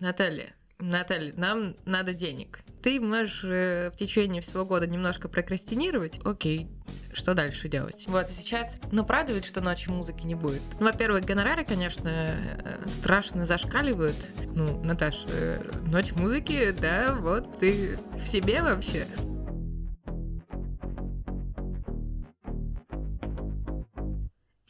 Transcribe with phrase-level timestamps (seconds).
[0.00, 2.60] Наталья, Наталья, нам надо денег.
[2.82, 6.20] Ты можешь э, в течение всего года немножко прокрастинировать.
[6.24, 6.68] Окей,
[7.12, 8.04] что дальше делать?
[8.06, 10.62] Вот, и сейчас, ну, правда ведь, что ночью музыки не будет?
[10.78, 14.30] Ну, во-первых, гонорары, конечно, э, страшно зашкаливают.
[14.54, 19.06] Ну, Наташ, э, ночь музыки, да, вот, ты в себе вообще.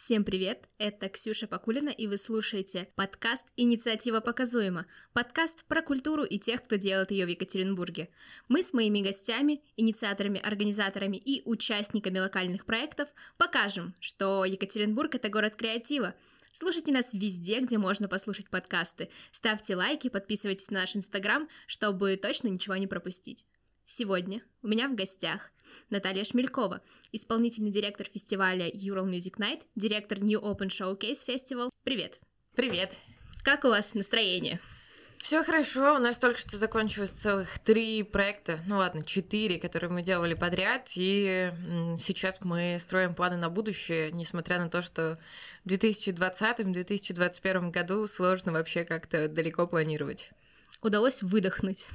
[0.08, 0.70] Всем привет!
[0.78, 6.76] Это Ксюша Покулина, и вы слушаете подкаст «Инициатива показуема»— подкаст про культуру и тех, кто
[6.76, 8.08] делает ее в Екатеринбурге.
[8.48, 15.56] Мы с моими гостями, инициаторами, организаторами и участниками локальных проектов покажем, что Екатеринбург— это город
[15.56, 16.14] креатива,
[16.54, 19.10] Слушайте нас везде, где можно послушать подкасты.
[19.30, 23.46] Ставьте лайки, подписывайтесь на наш инстаграм, чтобы точно ничего не пропустить.
[23.90, 25.50] Сегодня у меня в гостях
[25.88, 31.70] Наталья Шмелькова, исполнительный директор фестиваля Ural Music Night, директор New Open Showcase Festival.
[31.84, 32.20] Привет!
[32.54, 32.98] Привет!
[33.42, 34.60] Как у вас настроение?
[35.16, 40.02] Все хорошо, у нас только что закончилось целых три проекта, ну ладно, четыре, которые мы
[40.02, 41.50] делали подряд, и
[41.98, 45.18] сейчас мы строим планы на будущее, несмотря на то, что
[45.64, 50.30] в 2020-2021 году сложно вообще как-то далеко планировать.
[50.82, 51.88] Удалось выдохнуть.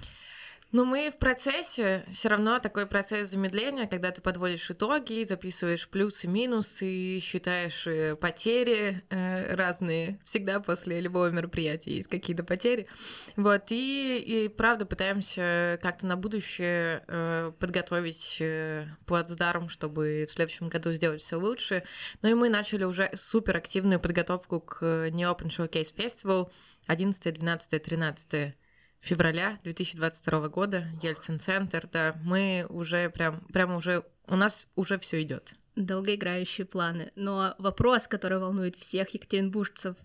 [0.73, 6.27] Ну, мы в процессе, все равно такой процесс замедления, когда ты подводишь итоги, записываешь плюсы,
[6.27, 10.19] минусы, считаешь э, потери э, разные.
[10.23, 12.87] Всегда после любого мероприятия есть какие-то потери.
[13.35, 20.69] Вот, и, и правда пытаемся как-то на будущее э, подготовить э, плацдарм, чтобы в следующем
[20.69, 21.83] году сделать все лучше.
[22.23, 26.49] Ну и мы начали уже супер активную подготовку к New Open Showcase Festival
[26.87, 28.55] 11, 12, 13
[29.03, 35.53] февраля 2022 года, Ельцин-центр, да, мы уже прям, прям уже, у нас уже все идет
[35.75, 37.11] долгоиграющие планы.
[37.15, 39.95] Но вопрос, который волнует всех екатеринбуржцев,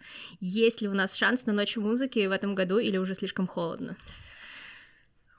[0.40, 3.94] есть ли у нас шанс на ночь музыки в этом году или уже слишком холодно?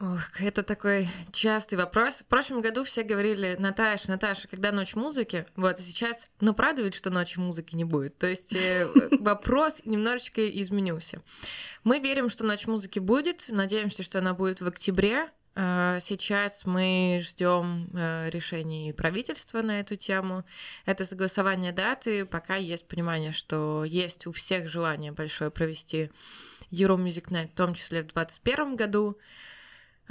[0.01, 2.19] Ох, это такой частый вопрос.
[2.19, 5.45] В прошлом году все говорили, Наташа, Наташа, когда ночь музыки?
[5.57, 8.17] Вот, и сейчас, ну, правда ведь, что ночи музыки не будет?
[8.17, 8.87] То есть э,
[9.19, 11.21] вопрос немножечко изменился.
[11.83, 15.31] Мы верим, что ночь музыки будет, надеемся, что она будет в октябре.
[15.55, 20.45] Э, сейчас мы ждем э, решений правительства на эту тему.
[20.85, 22.25] Это согласование даты.
[22.25, 26.09] Пока есть понимание, что есть у всех желание большое провести
[26.71, 29.17] Euro Music Night, в том числе в 2021 году.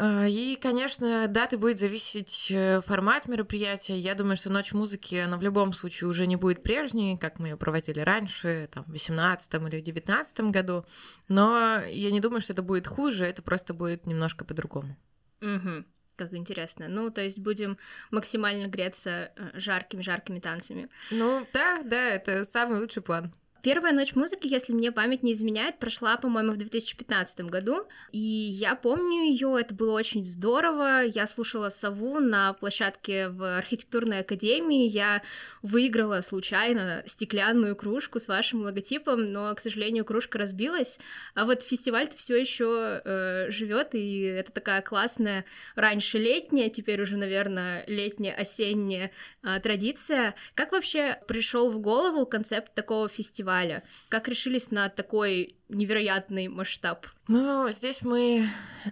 [0.00, 3.98] А, и, конечно, даты будет зависеть э, формат мероприятия.
[3.98, 7.48] Я думаю, что Ночь музыки, она в любом случае уже не будет прежней, как мы
[7.48, 10.86] ее проводили раньше, там, в 18 или в 19 году.
[11.26, 14.96] Но я не думаю, что это будет хуже, это просто будет немножко по-другому.
[15.42, 15.84] Угу.
[16.14, 16.86] Как интересно.
[16.86, 17.76] Ну, то есть будем
[18.12, 20.88] максимально греться жаркими-жаркими э, танцами.
[21.10, 23.32] Ну, да, да, это самый лучший план.
[23.60, 28.76] Первая ночь музыки, если мне память не изменяет, прошла, по-моему, в 2015 году, и я
[28.76, 35.22] помню ее, это было очень здорово, я слушала «Сову» на площадке в архитектурной академии, я
[35.62, 41.00] выиграла случайно стеклянную кружку с вашим логотипом, но, к сожалению, кружка разбилась,
[41.34, 45.44] а вот фестиваль-то все еще э, живет, и это такая классная
[45.74, 49.10] раньше летняя, теперь уже, наверное, летняя-осенняя
[49.42, 50.36] э, традиция.
[50.54, 53.47] Как вообще пришел в голову концепт такого фестиваля?
[53.48, 53.82] Фестиваля?
[54.08, 57.06] Как решились на такой невероятный масштаб?
[57.28, 58.48] Ну, здесь мы...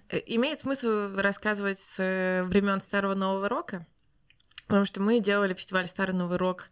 [0.08, 3.86] Э, имеет смысл рассказывать с э, времен Старого Нового Рока,
[4.66, 6.70] потому что мы делали фестиваль Старый Новый Рок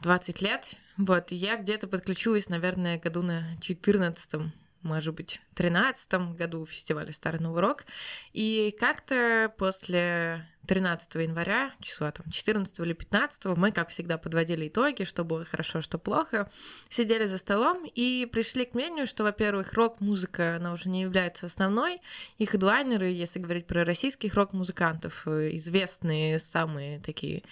[0.00, 4.52] 20 лет, вот, и я где-то подключилась, наверное, году на 14
[4.88, 7.84] может быть, в 13 году фестиваля Старый Новый Рок.
[8.32, 15.04] И как-то после 13 января, числа там 14 или 15, мы, как всегда, подводили итоги,
[15.04, 16.50] что было хорошо, что плохо,
[16.88, 22.00] сидели за столом и пришли к мнению, что, во-первых, рок-музыка, она уже не является основной,
[22.38, 27.42] и хедлайнеры, если говорить про российских рок-музыкантов, э, известные самые такие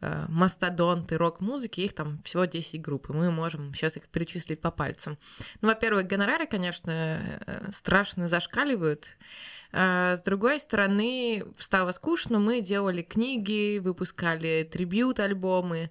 [0.00, 5.18] мастодонты рок-музыки, их там всего 10 групп, и мы можем сейчас их перечислить по пальцам.
[5.60, 9.16] Ну, во-первых, гонорары, конечно, э, страшно зашкаливают,
[9.76, 15.90] а, с другой стороны, стало скучно, мы делали книги, выпускали трибют-альбомы.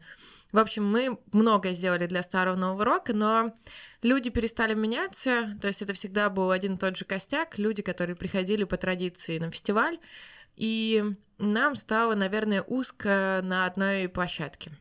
[0.54, 3.54] В общем, мы много сделали для старого нового рока, но
[4.02, 8.16] люди перестали меняться, то есть это всегда был один и тот же костяк, люди, которые
[8.16, 9.98] приходили по традиции на фестиваль,
[10.56, 11.04] и
[11.38, 14.72] нам стало, наверное, узко на одной площадке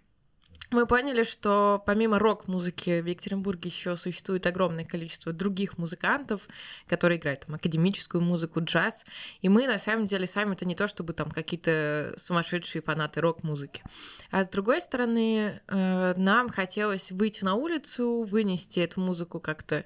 [0.72, 6.48] мы поняли, что помимо рок-музыки в Екатеринбурге еще существует огромное количество других музыкантов,
[6.86, 9.04] которые играют там академическую музыку, джаз.
[9.40, 13.82] И мы на самом деле сами это не то, чтобы там какие-то сумасшедшие фанаты рок-музыки.
[14.30, 19.84] А с другой стороны, э, нам хотелось выйти на улицу, вынести эту музыку как-то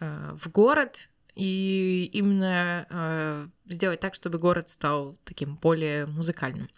[0.00, 6.68] э, в город, и именно э, сделать так, чтобы город стал таким более музыкальным.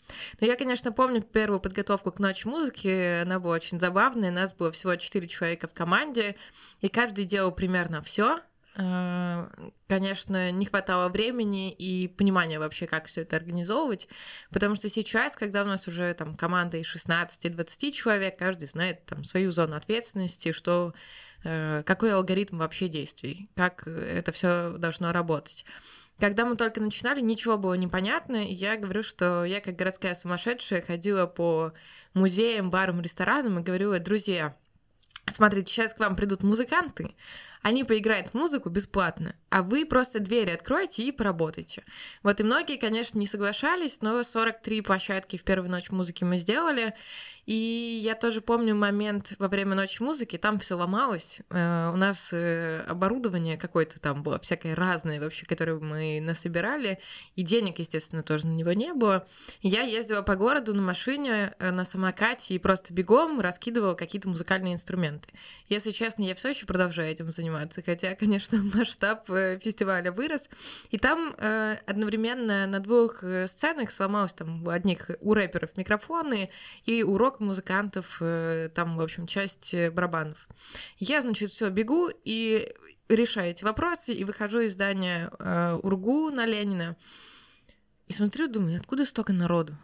[0.41, 4.71] Но я, конечно, помню первую подготовку к ночи музыки, она была очень забавная, нас было
[4.73, 6.37] всего четыре человека в команде,
[6.81, 8.41] и каждый делал примерно все,
[8.81, 9.49] Э,
[9.89, 14.09] конечно, не хватало времени и понимания вообще, как все это организовывать,
[14.51, 19.25] потому что сейчас, когда у нас уже там команда из 16-20 человек, каждый знает там
[19.25, 20.95] свою зону ответственности, что
[21.43, 25.65] какой алгоритм вообще действий, как это все должно работать.
[26.19, 30.83] Когда мы только начинали, ничего было непонятно, и я говорю, что я как городская сумасшедшая
[30.83, 31.73] ходила по
[32.13, 34.57] музеям, барам, ресторанам и говорила, друзья,
[35.31, 37.15] смотрите, сейчас к вам придут музыканты,
[37.63, 41.85] они поиграют в музыку бесплатно, а вы просто двери откроете и поработайте.
[42.23, 46.95] Вот и многие, конечно, не соглашались, но 43 площадки в первую ночь музыки мы сделали,
[47.49, 51.41] и я тоже помню момент во время ночи музыки, там все ломалось.
[51.49, 56.99] Э, у нас э, оборудование какое-то там было, всякое разное вообще, которое мы насобирали,
[57.37, 59.27] и денег, естественно, тоже на него не было.
[59.63, 64.75] Я ездила по городу на машине, э, на самокате и просто бегом раскидывала какие-то музыкальные
[64.75, 65.31] инструменты.
[65.71, 67.48] Если честно, я все еще продолжаю этим заниматься,
[67.85, 70.49] хотя, конечно, масштаб фестиваля вырос.
[70.91, 71.35] И там
[71.87, 76.51] одновременно на двух сценах сломалось там у одних у рэперов микрофоны,
[76.85, 80.49] и урок музыкантов, э, там, в общем, часть э, барабанов.
[80.99, 82.75] Я, значит, все бегу и
[83.09, 86.97] решаю эти вопросы, и выхожу из здания э, Ургу на Ленина,
[88.07, 89.77] и смотрю, думаю, откуда столько народу?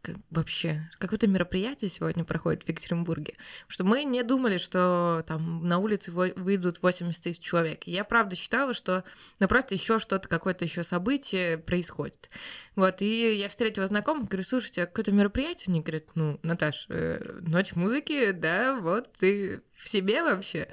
[0.00, 3.34] Как, вообще какое-то мероприятие сегодня проходит в Екатеринбурге,
[3.68, 7.84] что мы не думали, что там на улице выйдут 80 тысяч человек.
[7.86, 9.04] Я правда считала, что
[9.40, 12.30] ну просто еще что-то, какое-то еще событие происходит.
[12.76, 15.72] Вот, и я встретила знакомых, говорю, слушайте, а какое-то мероприятие?
[15.72, 20.68] Они говорят, ну, Наташ, э, ночь музыки, да, вот, ты в себе вообще.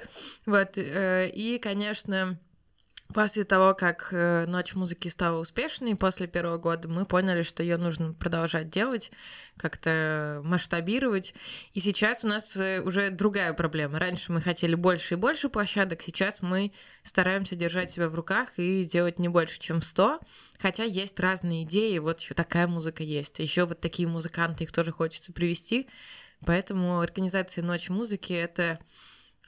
[0.46, 2.38] Вот, э, и, конечно,
[3.12, 7.76] После того, как э, Ночь музыки стала успешной, после первого года мы поняли, что ее
[7.76, 9.10] нужно продолжать делать,
[9.56, 11.34] как-то масштабировать.
[11.72, 13.98] И сейчас у нас э, уже другая проблема.
[13.98, 16.72] Раньше мы хотели больше и больше площадок, сейчас мы
[17.02, 20.20] стараемся держать себя в руках и делать не больше, чем 100.
[20.60, 24.92] Хотя есть разные идеи, вот еще такая музыка есть, еще вот такие музыканты, их тоже
[24.92, 25.88] хочется привести.
[26.46, 28.78] Поэтому организация Ночь музыки— это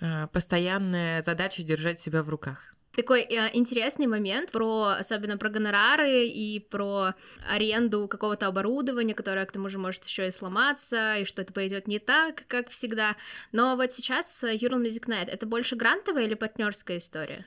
[0.01, 6.27] э, постоянная задача держать себя в руках такой э, интересный момент про, особенно про гонорары
[6.27, 7.15] и про
[7.49, 11.89] аренду какого-то оборудования, которое к тому же может еще и сломаться, и что это пойдет
[11.89, 13.17] не так, как всегда.
[13.53, 17.45] Но вот сейчас Ural Music Night это больше грантовая или партнерская история?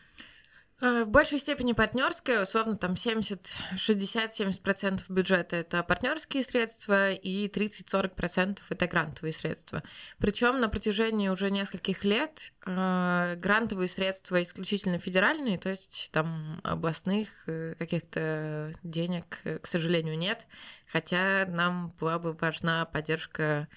[0.81, 8.60] Э, в большей степени партнерская, условно, там 70, 60-70% бюджета это партнерские средства и 30-40%
[8.69, 9.83] это грантовые средства.
[10.18, 17.30] Причем на протяжении уже нескольких лет э, грантовые средства исключительно федеральные, то есть там областных
[17.48, 20.45] э, каких-то денег, э, к сожалению, нет.
[20.92, 23.69] Хотя нам была бы важна поддержка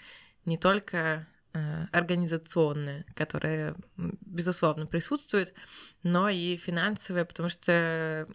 [0.45, 1.29] не только
[1.93, 5.55] организационная, которая, безусловно, присутствует,
[6.03, 8.27] но и финансовая, потому что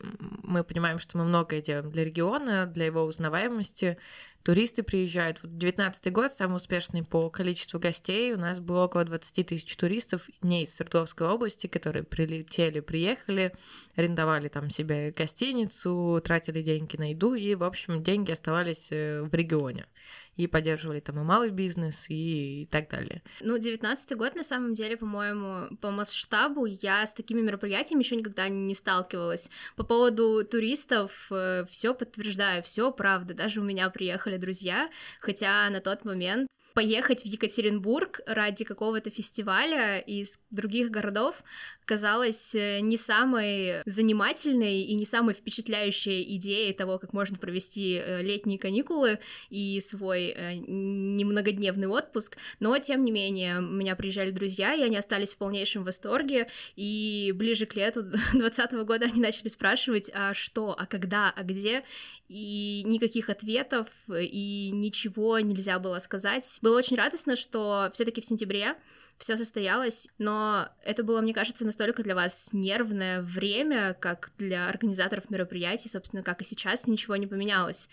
[0.44, 3.98] мы понимаем, что мы многое делаем для региона, для его узнаваемости.
[4.44, 5.42] Туристы приезжают.
[5.42, 8.34] Вот 19 год самый успешный по количеству гостей.
[8.34, 13.54] У нас было около 20 тысяч туристов не из Свердловской области, которые прилетели, приехали,
[13.96, 19.34] арендовали там себе гостиницу, тратили деньги на еду, и, в общем, деньги оставались э, в
[19.34, 19.86] регионе
[20.36, 23.22] и поддерживали там и малый бизнес, и, и так далее.
[23.42, 28.50] Ну, девятнадцатый год, на самом деле, по-моему, по масштабу я с такими мероприятиями еще никогда
[28.50, 29.50] не сталкивалась.
[29.76, 33.34] По поводу туристов э, все подтверждаю, все правда.
[33.34, 40.00] Даже у меня приехали друзья, хотя на тот момент поехать в Екатеринбург ради какого-то фестиваля
[40.00, 41.44] из других городов
[41.86, 48.22] казалось э, не самой занимательной и не самой впечатляющей идеей того, как можно провести э,
[48.22, 54.74] летние каникулы и свой э, немногодневный отпуск, но тем не менее у меня приезжали друзья,
[54.74, 60.12] и они остались в полнейшем восторге, и ближе к лету 2020 года они начали спрашивать,
[60.14, 61.84] а что, а когда, а где,
[62.28, 66.44] и никаких ответов, и ничего нельзя было сказать.
[66.62, 68.76] Было очень радостно, что все таки в сентябре
[69.18, 75.30] все состоялось, но это было, мне кажется, настолько для вас нервное время, как для организаторов
[75.30, 77.90] мероприятий, собственно, как и сейчас, ничего не поменялось.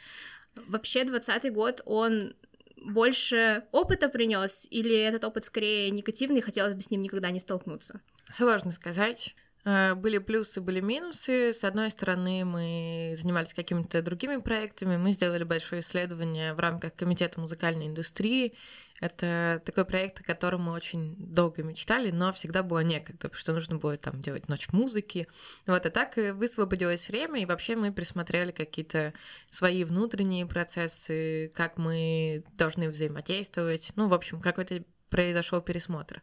[0.55, 2.35] Вообще, двадцатый год, он
[2.77, 8.01] больше опыта принес, или этот опыт скорее негативный, хотелось бы с ним никогда не столкнуться?
[8.31, 9.35] Сложно сказать.
[9.65, 11.53] Э, были плюсы, были минусы.
[11.53, 14.97] С одной стороны, мы занимались какими-то другими проектами.
[14.97, 18.55] Мы сделали большое исследование в рамках Комитета музыкальной индустрии.
[19.01, 23.55] Это такой проект, о котором мы очень долго мечтали, но всегда было некогда, потому что
[23.55, 25.27] нужно было там делать ночь музыки.
[25.67, 29.15] Вот, и так высвободилось время, и вообще мы присмотрели какие-то
[29.51, 33.91] свои внутренние процессы, как мы должны взаимодействовать.
[33.97, 36.21] Ну, в общем, какой-то произошел пересмотр.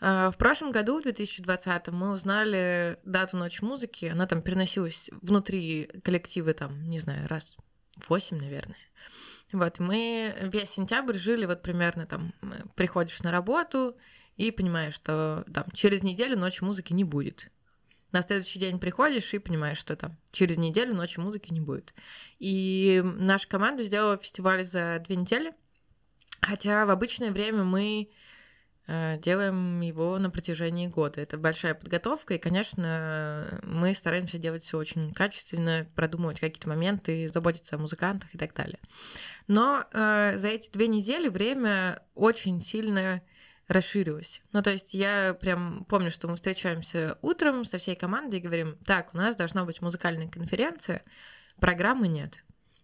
[0.00, 4.06] А, в прошлом году, в 2020, мы узнали дату Ночь музыки.
[4.06, 7.56] Она там переносилась внутри коллектива, там, не знаю, раз
[8.08, 8.78] восемь, наверное.
[9.52, 12.32] Вот, мы весь сентябрь жили вот примерно там,
[12.76, 13.96] приходишь на работу
[14.36, 17.50] и понимаешь, что там через неделю Ночь музыки не будет.
[18.12, 21.94] На следующий день приходишь и понимаешь, что там через неделю Ночи музыки не будет.
[22.38, 25.52] И наша команда сделала фестиваль за две недели,
[26.40, 28.10] хотя в обычное время мы
[29.22, 31.20] делаем его на протяжении года.
[31.20, 37.76] Это большая подготовка, и, конечно, мы стараемся делать все очень качественно, продумывать какие-то моменты, заботиться
[37.76, 38.78] о музыкантах и так далее.
[39.46, 43.22] Но э, за эти две недели время очень сильно
[43.70, 44.42] расширилось.
[44.52, 48.76] Ну, то есть я прям помню, что мы встречаемся утром со всей командой и говорим,
[48.84, 51.04] так, у нас должна быть музыкальная конференция,
[51.60, 52.42] программы нет.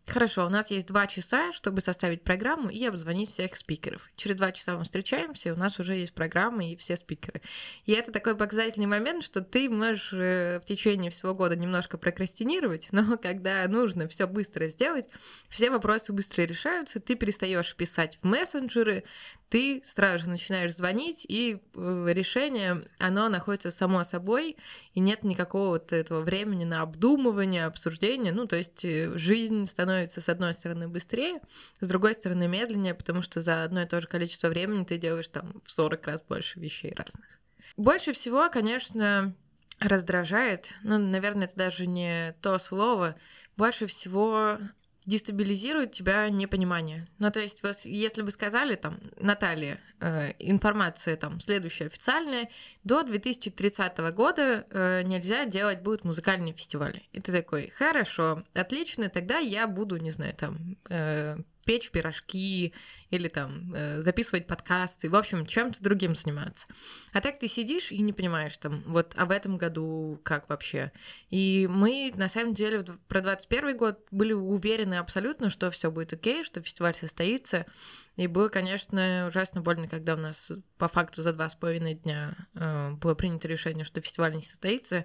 [0.09, 4.09] Хорошо, у нас есть два часа, чтобы составить программу и обзвонить всех спикеров.
[4.15, 7.43] Через два часа мы встречаемся, у нас уже есть программа и все спикеры.
[7.87, 12.87] И это такой показательный момент, что ты можешь э, в течение всего года немножко прокрастинировать,
[12.93, 15.09] но когда нужно все быстро сделать,
[15.49, 19.03] все вопросы быстро решаются, ты перестаешь писать в мессенджеры,
[19.49, 24.57] ты сразу же начинаешь звонить, и э, решение, оно находится само собой,
[24.95, 28.33] и нет никакого вот этого времени на обдумывание, обсуждение.
[28.33, 31.41] Ну, то есть э, жизнь становится, с одной стороны, быстрее,
[31.81, 35.29] с другой стороны, медленнее, потому что за одно и то же количество времени ты делаешь
[35.29, 37.27] там в 40 раз больше вещей разных.
[37.77, 39.35] Больше всего, конечно,
[39.79, 43.17] раздражает, ну, наверное, это даже не то слово,
[43.57, 44.59] больше всего
[45.07, 47.09] дестабилизирует тебя непонимание.
[47.19, 52.51] Ну, то есть, вот, если бы сказали, там, Наталья, э, информация там следующая официальная,
[52.85, 57.05] до 2030 года э, нельзя делать будут музыкальные фестивали.
[57.13, 61.37] И ты такой, хорошо, отлично, тогда я буду, не знаю, там, э,
[61.67, 62.73] печь пирожки
[63.11, 66.67] или там э, записывать подкасты, в общем, чем-то другим заниматься.
[67.13, 70.93] А так ты сидишь и не понимаешь там, вот в этом году как вообще.
[71.29, 76.45] И мы, на самом деле, про 21 год были уверены абсолютно, что все будет окей,
[76.45, 77.67] что фестиваль состоится.
[78.17, 82.35] И было, конечно, ужасно больно, когда у нас по факту за два с половиной дня
[82.55, 85.05] э, было принято решение, что фестиваль не состоится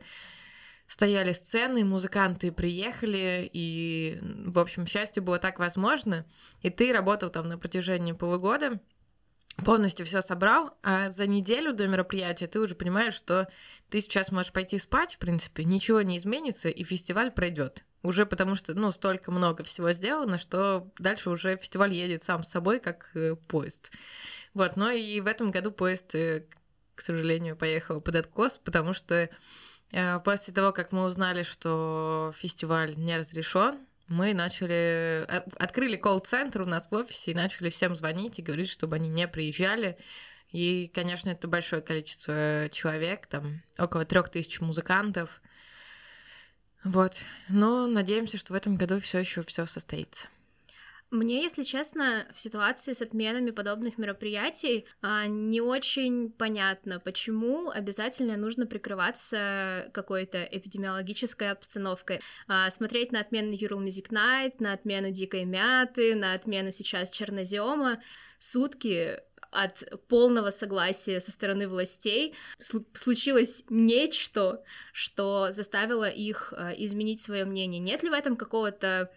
[0.92, 6.26] стояли сцены, музыканты приехали, и, в общем, счастье было так возможно.
[6.64, 8.78] И ты работал там на протяжении полугода,
[9.64, 13.48] полностью все собрал, а за неделю до мероприятия ты уже понимаешь, что
[13.90, 17.86] ты сейчас можешь пойти спать, в принципе, ничего не изменится, и фестиваль пройдет.
[18.04, 22.50] Уже потому что, ну, столько много всего сделано, что дальше уже фестиваль едет сам с
[22.50, 23.92] собой, как э, поезд.
[24.54, 26.48] Вот, но и в этом году поезд, э,
[26.96, 29.30] к сожалению, поехал под откос, потому что
[30.24, 33.80] после того, как мы узнали, что фестиваль не разрешен,
[34.12, 35.26] мы начали...
[35.28, 39.10] Э, открыли колл-центр у нас в офисе и начали всем звонить и говорить, чтобы они
[39.10, 39.98] не приезжали.
[40.52, 45.42] И, конечно, это большое количество человек, там около трех тысяч музыкантов.
[46.84, 47.16] Вот.
[47.48, 50.28] Но надеемся, что в этом году все еще все состоится.
[51.12, 58.38] Мне, если честно, в ситуации с отменами подобных мероприятий а, не очень понятно, почему обязательно
[58.38, 62.22] нужно прикрываться какой-то эпидемиологической обстановкой.
[62.48, 68.02] А, смотреть на отмену Ural Music Night, на отмену Дикой Мяты, на отмену сейчас Чернозема.
[68.38, 69.20] Сутки
[69.52, 72.36] от полного согласия со стороны властей
[72.94, 74.64] случилось нечто,
[74.94, 77.80] что заставило их а, изменить свое мнение.
[77.82, 79.12] Нет ли в этом какого-то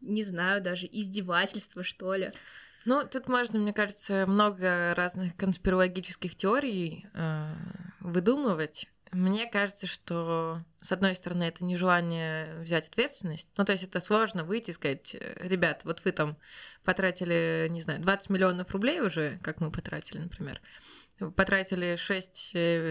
[0.00, 2.32] не знаю, даже издевательства, что ли.
[2.84, 7.54] Ну, тут можно, мне кажется, много разных конспирологических теорий э,
[8.00, 8.88] выдумывать.
[9.12, 13.52] Мне кажется, что, с одной стороны, это нежелание взять ответственность.
[13.56, 16.38] Ну, то есть это сложно выйти и сказать, ребят, вот вы там
[16.84, 20.99] потратили, не знаю, 20 миллионов рублей уже, как мы потратили, например потратили 6, э,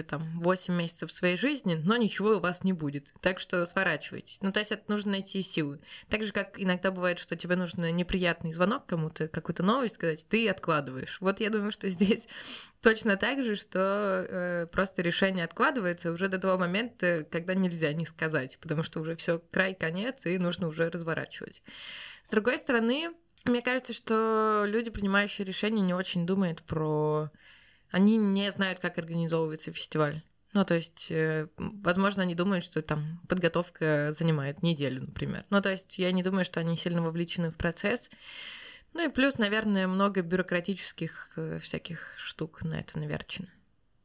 [0.07, 3.13] там, 8 месяцев своей жизни, но ничего у вас не будет.
[3.21, 4.41] Так что сворачивайтесь.
[4.41, 5.79] Ну, то есть это нужно найти силы.
[6.09, 10.47] Так же, как иногда бывает, что тебе нужно неприятный звонок кому-то, какую-то новость сказать, ты
[10.49, 11.17] откладываешь.
[11.21, 12.27] Вот я думаю, что здесь
[12.81, 13.79] точно так же, что
[14.29, 19.15] э, просто решение откладывается уже до того момента, когда нельзя не сказать, потому что уже
[19.15, 21.61] все край, конец, и нужно уже разворачивать.
[22.23, 23.09] С другой стороны,
[23.45, 27.31] мне кажется, что люди, принимающие решения, не очень думают про
[27.91, 30.21] они не знают, как организовывается фестиваль.
[30.53, 35.45] Ну, то есть, э, возможно, они думают, что там подготовка занимает неделю, например.
[35.49, 38.09] Ну, то есть, я не думаю, что они сильно вовлечены в процесс.
[38.93, 43.49] Ну и плюс, наверное, много бюрократических э, всяких штук на это наверчено.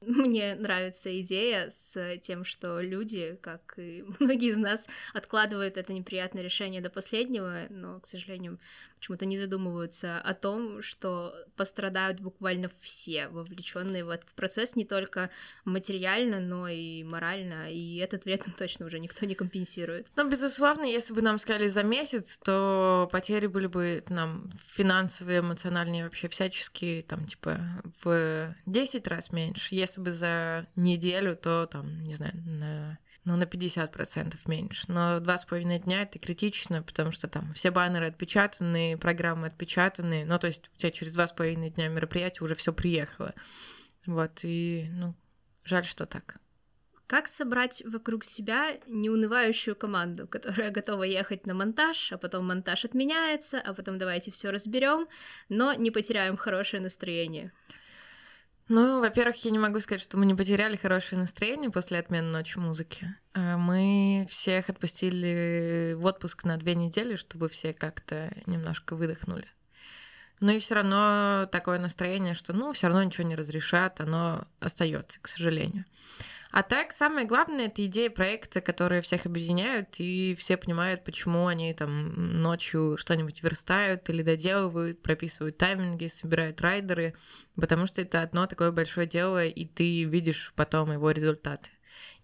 [0.06, 6.42] Мне нравится идея с тем, что люди, как и многие из нас, откладывают это неприятное
[6.42, 8.58] решение до последнего, но, к сожалению,
[9.04, 15.28] почему-то не задумываются о том, что пострадают буквально все вовлеченные в этот процесс, не только
[15.66, 20.06] материально, но и морально, и этот вред точно уже никто не компенсирует.
[20.16, 26.04] Ну, безусловно, если бы нам сказали за месяц, то потери были бы нам финансовые, эмоциональные,
[26.04, 27.58] вообще всяческие, там, типа,
[28.02, 29.74] в 10 раз меньше.
[29.74, 34.84] Если бы за неделю, то, там, не знаю, на ну, на 50% меньше.
[34.88, 40.24] Но два с половиной дня это критично, потому что там все баннеры отпечатаны, программы отпечатаны.
[40.24, 43.34] Ну, то есть у тебя через два с половиной дня мероприятия уже все приехало.
[44.06, 45.14] Вот, и, ну,
[45.64, 46.36] жаль, что так.
[47.06, 53.60] Как собрать вокруг себя неунывающую команду, которая готова ехать на монтаж, а потом монтаж отменяется,
[53.60, 55.06] а потом давайте все разберем,
[55.48, 57.52] но не потеряем хорошее настроение?
[58.68, 62.58] Ну, во-первых, я не могу сказать, что мы не потеряли хорошее настроение после отмены ночи
[62.58, 63.14] музыки.
[63.34, 69.46] А мы всех отпустили в отпуск на две недели, чтобы все как-то немножко выдохнули.
[70.40, 75.20] Но и все равно такое настроение, что ну, все равно ничего не разрешат, оно остается,
[75.20, 75.84] к сожалению.
[76.54, 81.72] А так, самое главное, это идея проекта, которые всех объединяют, и все понимают, почему они
[81.72, 87.16] там ночью что-нибудь верстают или доделывают, прописывают тайминги, собирают райдеры,
[87.56, 91.70] потому что это одно такое большое дело, и ты видишь потом его результаты.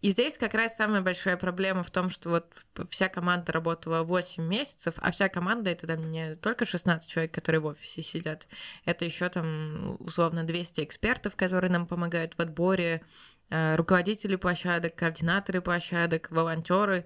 [0.01, 2.47] И здесь как раз самая большая проблема в том, что вот
[2.89, 7.61] вся команда работала 8 месяцев, а вся команда это там не только 16 человек, которые
[7.61, 8.47] в офисе сидят,
[8.85, 13.03] это еще там условно 200 экспертов, которые нам помогают в отборе,
[13.51, 17.05] руководители площадок, координаторы площадок, волонтеры,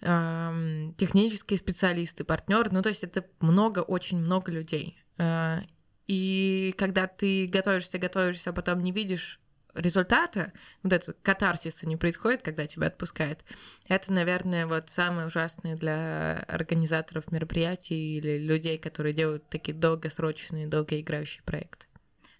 [0.00, 2.70] эм, технические специалисты, партнеры.
[2.70, 4.98] Ну, то есть это много, очень много людей.
[5.18, 5.60] Э,
[6.06, 9.40] и когда ты готовишься, готовишься, а потом не видишь
[9.74, 13.40] результата, вот это катарсиса не происходит, когда тебя отпускают,
[13.86, 21.42] это, наверное, вот самое ужасное для организаторов мероприятий или людей, которые делают такие долгосрочные, долгоиграющие
[21.44, 21.86] проекты.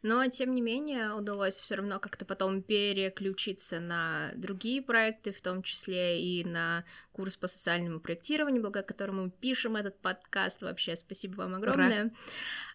[0.03, 5.63] Но, тем не менее, удалось все равно как-то потом переключиться на другие проекты, в том
[5.63, 10.63] числе и на курс по социальному проектированию, благодаря которому мы пишем этот подкаст.
[10.63, 12.05] Вообще, спасибо вам огромное.
[12.05, 12.11] Ура.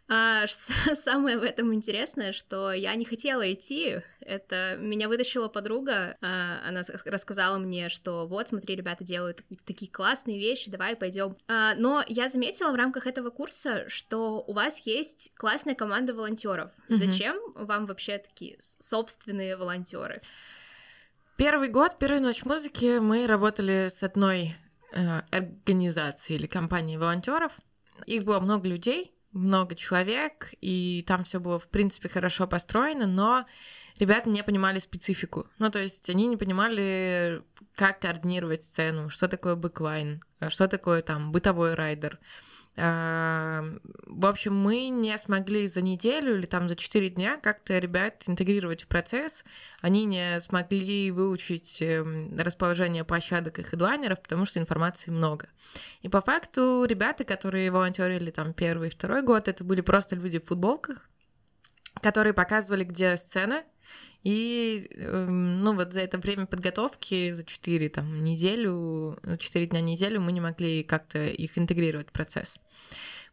[0.10, 0.46] А,
[0.96, 4.02] самое в этом интересное, что я не хотела идти.
[4.20, 6.18] Это меня вытащила подруга.
[6.22, 11.38] А, она рассказала мне, что вот, смотри, ребята делают такие классные вещи, давай пойдем.
[11.48, 16.72] А, но я заметила в рамках этого курса, что у вас есть классная команда волонтеров.
[16.90, 16.98] Mm-hmm.
[16.98, 20.22] Зачем вам вообще такие собственные волонтеры?
[21.38, 24.56] Первый год, первую ночь музыки мы работали с одной
[24.92, 27.54] э, организацией или компанией волонтеров.
[28.06, 33.46] Их было много людей, много человек, и там все было, в принципе, хорошо построено, но
[34.00, 35.48] ребята не понимали специфику.
[35.60, 37.42] Ну, то есть они не понимали,
[37.76, 42.20] как координировать сцену, что такое backline, что такое там бытовой райдер.
[42.76, 48.84] В общем, мы не смогли за неделю или там за четыре дня как-то ребят интегрировать
[48.84, 49.44] в процесс.
[49.82, 55.50] Они не смогли выучить эм, расположение площадок и хедлайнеров, потому что информации много.
[56.02, 60.40] И по факту ребята, которые волонтерили там первый и второй год, это были просто люди
[60.40, 61.08] в футболках,
[62.02, 63.64] которые показывали, где сцена,
[64.24, 70.22] и, эм, ну, вот за это время подготовки, за 4 там, неделю, 4 дня неделю
[70.22, 72.60] мы не могли как-то их интегрировать в процесс.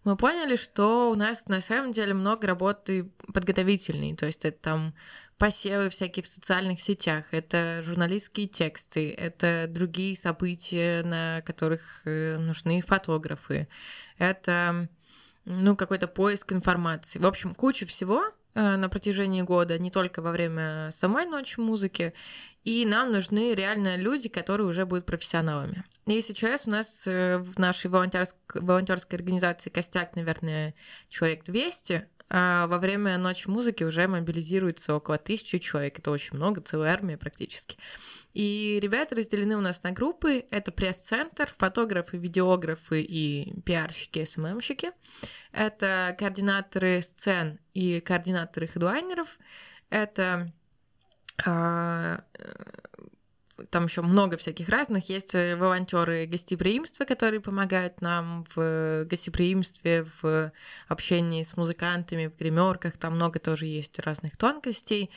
[0.02, 4.94] Мы поняли, что у нас на самом деле много работы подготовительной, то есть это там
[5.36, 12.82] посевы всякие в социальных сетях, это журналистские тексты, это другие события, на которых э, нужны
[12.82, 13.68] фотографы,
[14.18, 14.88] это
[15.44, 17.18] ну, какой-то поиск информации.
[17.18, 18.24] В общем, куча всего,
[18.76, 22.14] на протяжении года, не только во время самой ночи музыки,
[22.64, 25.84] и нам нужны реально люди, которые уже будут профессионалами.
[26.06, 30.74] И сейчас у нас э, в нашей волонтерской, волонтерской организации костяк, наверное,
[31.08, 35.98] человек 200, а во время ночи музыки уже мобилизируется около тысячи человек.
[35.98, 37.76] Это очень много, целая армия практически.
[38.32, 40.44] И ребята разделены у нас на группы.
[40.50, 44.92] Это пресс-центр, фотографы, видеографы и пиарщики, СММщики.
[45.52, 49.38] Это координаторы сцен и координаторы хедлайнеров.
[49.88, 50.52] Это
[51.44, 52.22] а,
[53.70, 55.08] там еще много всяких разных.
[55.08, 60.52] Есть э, волонтеры гостеприимства, которые помогают нам в гостеприимстве, в
[60.88, 62.96] общении с музыкантами, в гримерках.
[62.96, 65.10] Там много тоже есть разных тонкостей.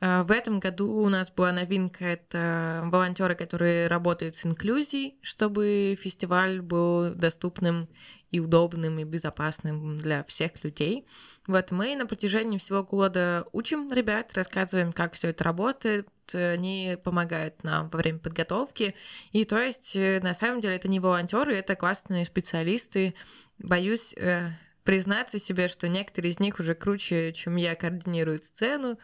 [0.00, 6.60] В этом году у нас была новинка, это волонтеры, которые работают с инклюзией, чтобы фестиваль
[6.60, 7.88] был доступным
[8.34, 11.06] и удобным, и безопасным для всех людей.
[11.46, 17.62] Вот мы на протяжении всего года учим ребят, рассказываем, как все это работает, они помогают
[17.62, 18.96] нам во время подготовки.
[19.30, 23.14] И то есть, э, на самом деле, это не волонтеры, это классные специалисты.
[23.58, 24.50] Боюсь э,
[24.82, 28.98] признаться себе, что некоторые из них уже круче, чем я координируют сцену.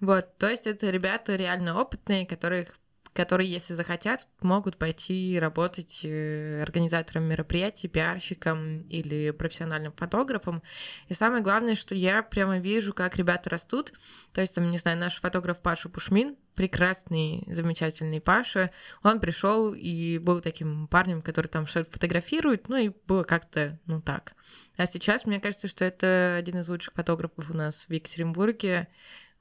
[0.00, 2.74] Вот, то есть это ребята реально опытные, которых
[3.12, 10.62] которые, если захотят, могут пойти работать э, организатором мероприятий, пиарщиком или профессиональным фотографом.
[11.08, 13.92] И самое главное, что я прямо вижу, как ребята растут.
[14.32, 18.70] То есть, там, не знаю, наш фотограф Паша Пушмин, прекрасный, замечательный Паша,
[19.02, 24.00] он пришел и был таким парнем, который там что-то фотографирует, ну и было как-то, ну
[24.00, 24.34] так.
[24.76, 28.88] А сейчас, мне кажется, что это один из лучших фотографов у нас в Екатеринбурге.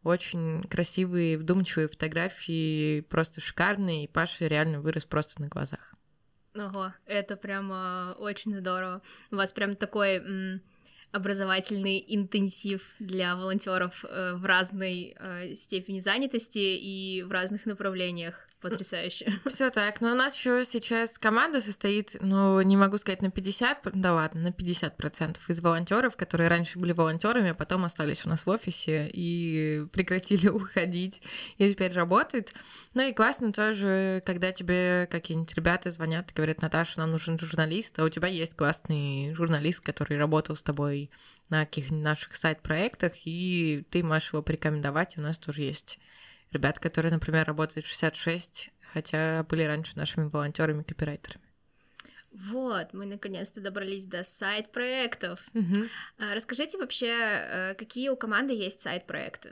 [0.04, 5.94] Очень красивые, вдумчивые фотографии, просто шикарные, и Паша реально вырос просто на глазах.
[6.56, 9.02] Ого, это прямо очень здорово.
[9.32, 10.60] У вас прям такой
[11.12, 18.48] образовательный интенсив для волонтеров э, в разной э, степени занятости и в разных направлениях.
[18.62, 19.34] Потрясающе.
[19.48, 20.02] Все так.
[20.02, 24.42] Но у нас еще сейчас команда состоит, ну, не могу сказать на 50, да ладно,
[24.42, 28.50] на 50 процентов из волонтеров, которые раньше были волонтерами, а потом остались у нас в
[28.50, 31.24] офисе и прекратили уходить
[31.58, 32.54] и теперь работают.
[32.94, 37.98] Ну и классно тоже, когда тебе какие-нибудь ребята звонят и говорят, Наташа, нам нужен журналист,
[37.98, 41.10] а у тебя есть классный журналист, который работал с тобой
[41.50, 45.98] на каких-нибудь наших сайт-проектах, и ты можешь его порекомендовать, и у нас тоже есть
[46.52, 51.46] ребят, которые, например, работают в 66, хотя были раньше нашими волонтерами-копирайтерами.
[52.32, 55.42] Вот, мы наконец-то добрались до сайт-проектов.
[55.54, 55.88] Угу.
[56.18, 59.52] Расскажите вообще, э, какие у команды есть сайт-проекты?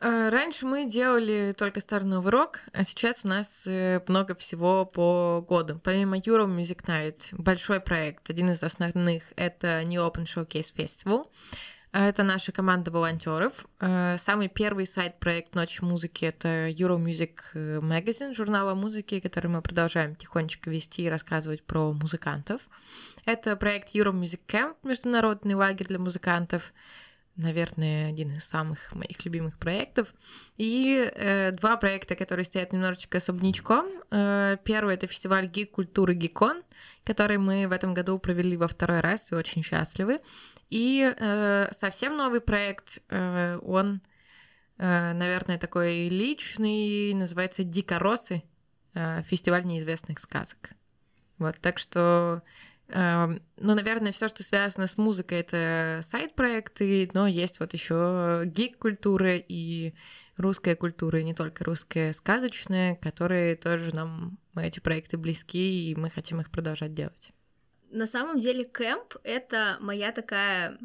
[0.00, 4.84] Э, раньше мы делали только Старый Новый Рок, а сейчас у нас э, много всего
[4.84, 5.78] по году.
[5.78, 11.28] Помимо Euro Music Night, большой проект, один из основных, это New Open Showcase Festival.
[11.92, 13.66] Это наша команда волонтеров.
[13.80, 19.60] Э, самый первый сайт-проект «Ночь музыки»— это Euromusic э, Magazine, журнал о музыке, который мы
[19.60, 22.62] продолжаем тихонечко вести и рассказывать про музыкантов.
[23.24, 26.72] Это проект Euromusic Camp, международный лагерь для музыкантов
[27.40, 30.14] наверное, один из самых моих любимых проектов.
[30.56, 33.86] И э, два проекта, которые стоят немножечко особнячком.
[34.10, 36.62] Э, первый— это фестиваль гик культуры Гикон,
[37.04, 40.20] который мы в этом году провели во второй раз и очень счастливы.
[40.68, 44.02] И э, совсем новый проект, э, он,
[44.78, 48.42] э, наверное, такой личный, называется «Дикоросы»,
[48.94, 50.72] э, фестиваль неизвестных сказок.
[51.38, 52.42] Вот, так что,
[52.92, 59.94] ну, наверное, все, что связано с музыкой, это сайт-проекты, но есть вот еще гик-культура и
[60.36, 66.10] русская культура, и не только русская сказочная, которые тоже нам эти проекты близки, и мы
[66.10, 67.30] хотим их продолжать делать.
[67.90, 70.78] На самом деле кэмп— это моя такая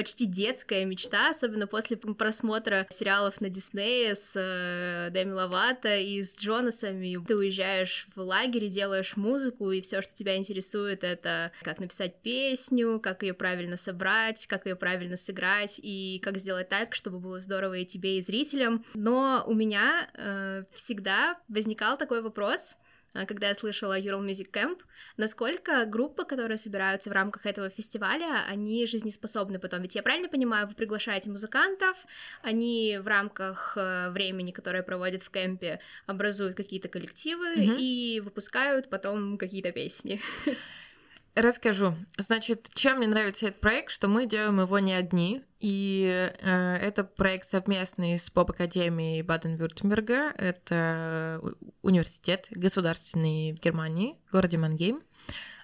[0.00, 6.38] почти детская мечта, особенно после просмотра сериалов на Диснее с э, Дэми Ловато и с
[6.38, 7.22] Джонасами.
[7.26, 12.22] Ты уезжаешь в лагерь и делаешь музыку, и все, что тебя интересует, это как написать
[12.22, 17.38] песню, как ее правильно собрать, как ее правильно сыграть, и как сделать так, чтобы было
[17.38, 18.86] здорово и тебе, и зрителям.
[18.94, 22.78] Но у меня э, всегда возникал такой вопрос—
[23.12, 24.78] когда я слышала Ural Music Camp,
[25.16, 29.82] насколько группы, которые собираются в рамках этого фестиваля, они жизнеспособны потом.
[29.82, 31.96] Ведь я правильно понимаю, вы приглашаете музыкантов,
[32.42, 37.76] они в рамках э, времени, которое проводят в кемпе, образуют какие-то коллективы mm-hmm.
[37.78, 40.20] и выпускают потом какие-то песни.
[41.34, 41.94] Расскажу.
[42.18, 47.04] Значит, чем мне нравится этот проект, что мы делаем его не одни, и э, это
[47.04, 50.32] проект совместный с Поп-академией Баден-Вюртемберга.
[50.36, 51.40] Это
[51.82, 55.02] университет государственный в Германии, в городе Мангейм.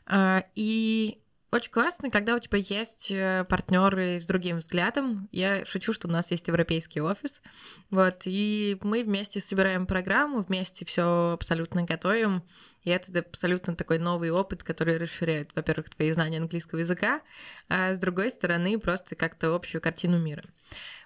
[0.06, 1.20] Э, и
[1.52, 5.28] очень классно, когда у тебя есть э, партнеры с другим взглядом.
[5.30, 7.40] Я шучу, что у нас есть европейский офис.
[7.90, 12.42] Вот, и мы вместе собираем программу, вместе все абсолютно готовим.
[12.82, 17.20] И это абсолютно такой новый опыт, который расширяет, во-первых, твои знания английского языка,
[17.68, 20.42] а с другой стороны, просто как-то общую картину мира.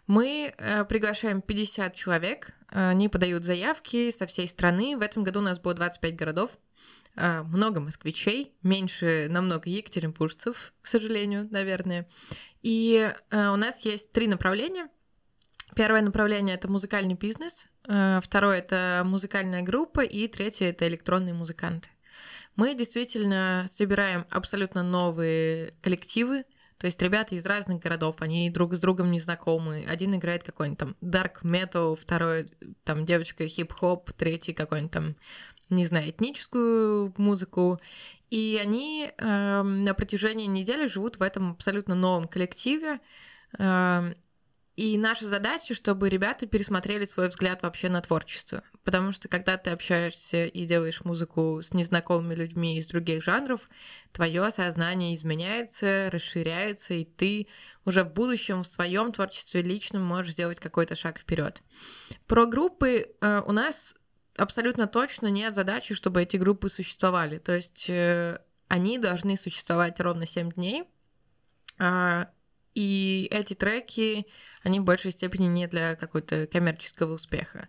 [0.07, 4.97] Мы э, приглашаем 50 человек, они подают заявки со всей страны.
[4.97, 6.51] В этом году у нас было 25 городов.
[7.23, 12.09] А, много москвичей, меньше намного екатеринбуржцев, к сожалению, наверное.
[12.63, 14.89] И а, у нас есть три направления.
[15.77, 21.91] Первое направление— это музыкальный бизнес, а, второе— это музыкальная группа, и третье— это электронные музыканты.
[22.57, 26.45] Мы действительно собираем абсолютно новые коллективы,
[26.81, 29.85] То есть ребята из разных городов, они друг с другом не знакомы.
[29.87, 32.51] Один играет какой-нибудь там dark metal, второй
[32.85, 35.17] там девочка хип-хоп, третий какой-нибудь там,
[35.71, 37.81] не знаю, этническую музыку.
[38.31, 43.01] И они э, на протяжении недели живут в этом абсолютно новом коллективе.
[43.59, 44.13] Э,
[44.77, 48.63] и наша задача, чтобы ребята пересмотрели свой взгляд вообще на творчество.
[48.83, 53.69] Потому что когда ты общаешься и делаешь музыку с незнакомыми людьми из других жанров,
[54.13, 57.49] твое сознание изменяется, расширяется, и ты
[57.85, 61.63] уже в будущем в своем творчестве личном можешь сделать какой-то шаг вперед.
[62.27, 63.95] Про группы э, у нас
[64.37, 67.39] абсолютно точно нет задачи, чтобы эти группы существовали.
[67.39, 68.39] То есть э,
[68.69, 70.85] они должны существовать ровно 7 дней.
[71.79, 72.27] Э,
[72.75, 74.27] и эти треки
[74.63, 77.69] они в большей степени не для какой-то коммерческого успеха.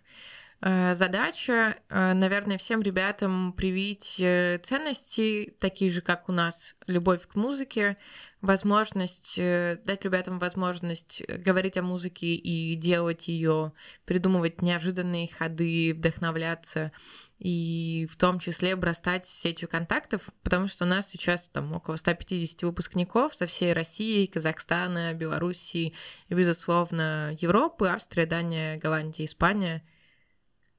[0.60, 7.26] Э, задача, э, наверное, всем ребятам привить э, ценности, такие же, как у нас, любовь
[7.26, 7.96] к музыке,
[8.42, 13.72] возможность, дать ребятам возможность говорить о музыке и делать ее,
[14.04, 16.92] придумывать неожиданные ходы, вдохновляться
[17.38, 22.62] и в том числе брастать сетью контактов, потому что у нас сейчас там около 150
[22.62, 25.94] выпускников со всей России, Казахстана, Белоруссии
[26.28, 29.82] и, безусловно, Европы, Австрия, Дания, Голландия, Испания,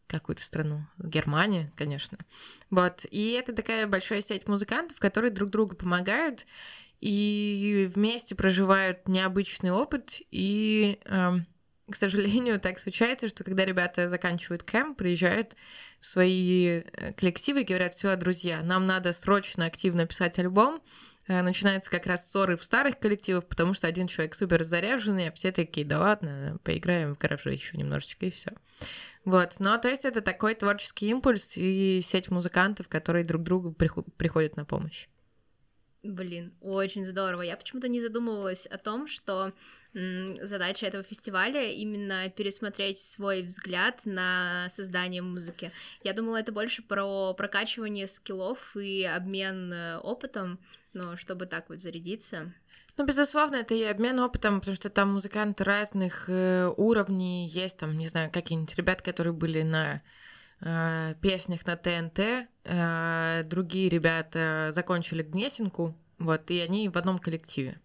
[0.08, 2.17] какую-то страну, Германия, конечно.
[2.69, 3.06] Вот.
[3.10, 6.45] И это такая большая сеть музыкантов, которые друг другу помогают
[7.04, 11.46] и вместе проживают необычный опыт и эм,
[11.92, 15.54] к сожалению, так случается, что когда ребята заканчивают кэмп, приезжают
[16.00, 20.82] в свои э, коллективы и говорят, все, друзья, нам надо срочно активно писать альбом,
[21.28, 25.34] э, начинаются как раз ссоры в старых коллективах, потому что один человек супер заряженный, а
[25.34, 28.52] все такие, да ладно, поиграем в гараже еще немножечко и все.
[29.26, 34.56] Вот, но то есть это такой творческий импульс и сеть музыкантов, которые друг другу приходят
[34.56, 35.08] на помощь.
[36.04, 37.44] Блин, очень здорово.
[37.44, 39.54] Я почему-то не задумывалась о том, что
[39.94, 45.72] задача этого фестиваля именно пересмотреть свой взгляд на создание музыки.
[46.04, 50.60] Я думала, это больше про прокачивание скиллов и обмен э, опытом,
[50.94, 52.52] но чтобы так вот зарядиться.
[52.98, 57.48] Ну, безусловно, это и обмен опытом, потому что там музыканты разных э, уровней.
[57.48, 60.02] Есть там, не знаю, какие-нибудь ребята, которые были на
[60.62, 67.80] э, песнях на ТНТ, э, другие ребята закончили Гнесинку, вот, и они в одном коллективе.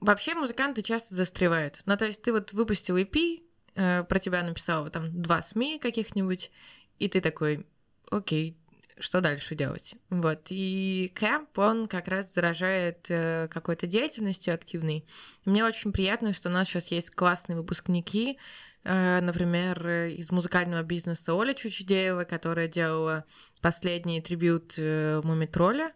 [0.00, 1.82] Вообще музыканты часто застревают.
[1.84, 3.42] Ну, то есть ты вот выпустил EP,
[3.74, 6.50] э, про тебя написал там два СМИ каких-нибудь,
[6.98, 7.66] и ты такой,
[8.10, 8.56] окей,
[9.00, 9.94] что дальше делать?
[10.10, 10.46] Вот.
[10.50, 15.06] И кэмп, он как раз заражает э, какой-то деятельностью активной.
[15.44, 18.38] Мне очень приятно, что у нас сейчас есть классные выпускники,
[18.84, 23.24] например, из музыкального бизнеса Оля Чучедеева, которая делала
[23.60, 25.92] последний трибют э, Мумитроля,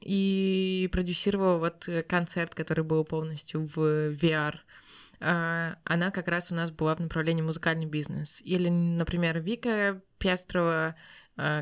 [0.00, 4.54] и продюсировала вот концерт, который был полностью в VR.
[5.20, 8.40] Она как раз у нас была в направлении музыкальный бизнес.
[8.44, 10.94] Или, например, Вика Пестрова,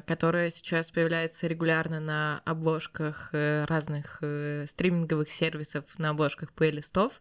[0.07, 7.21] которая сейчас появляется регулярно на обложках э, разных э, стриминговых сервисов, на обложках плейлистов.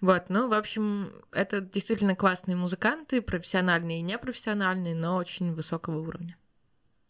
[0.00, 6.36] Вот, ну, в общем, это действительно классные музыканты, профессиональные и непрофессиональные, но очень высокого уровня.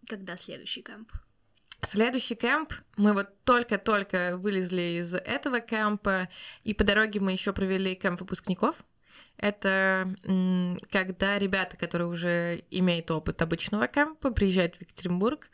[0.08, 1.12] Когда следующий камп?
[1.86, 6.28] Следующий кемп, мы вот только-только вылезли из этого кемпа,
[6.62, 8.84] и по дороге мы еще провели кемп выпускников.
[9.38, 10.14] Это
[10.90, 15.50] когда ребята, которые уже имеют опыт обычного кемпа, приезжают в Екатеринбург,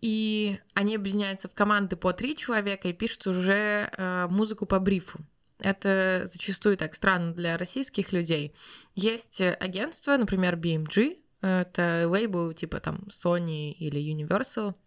[0.00, 5.18] и они объединяются в команды по три человека и пишут уже э, музыку по брифу.
[5.58, 8.54] Это зачастую так странно для российских людей.
[8.94, 14.74] Есть агентство, например, BMG, это лейбл типа там Sony или Universal—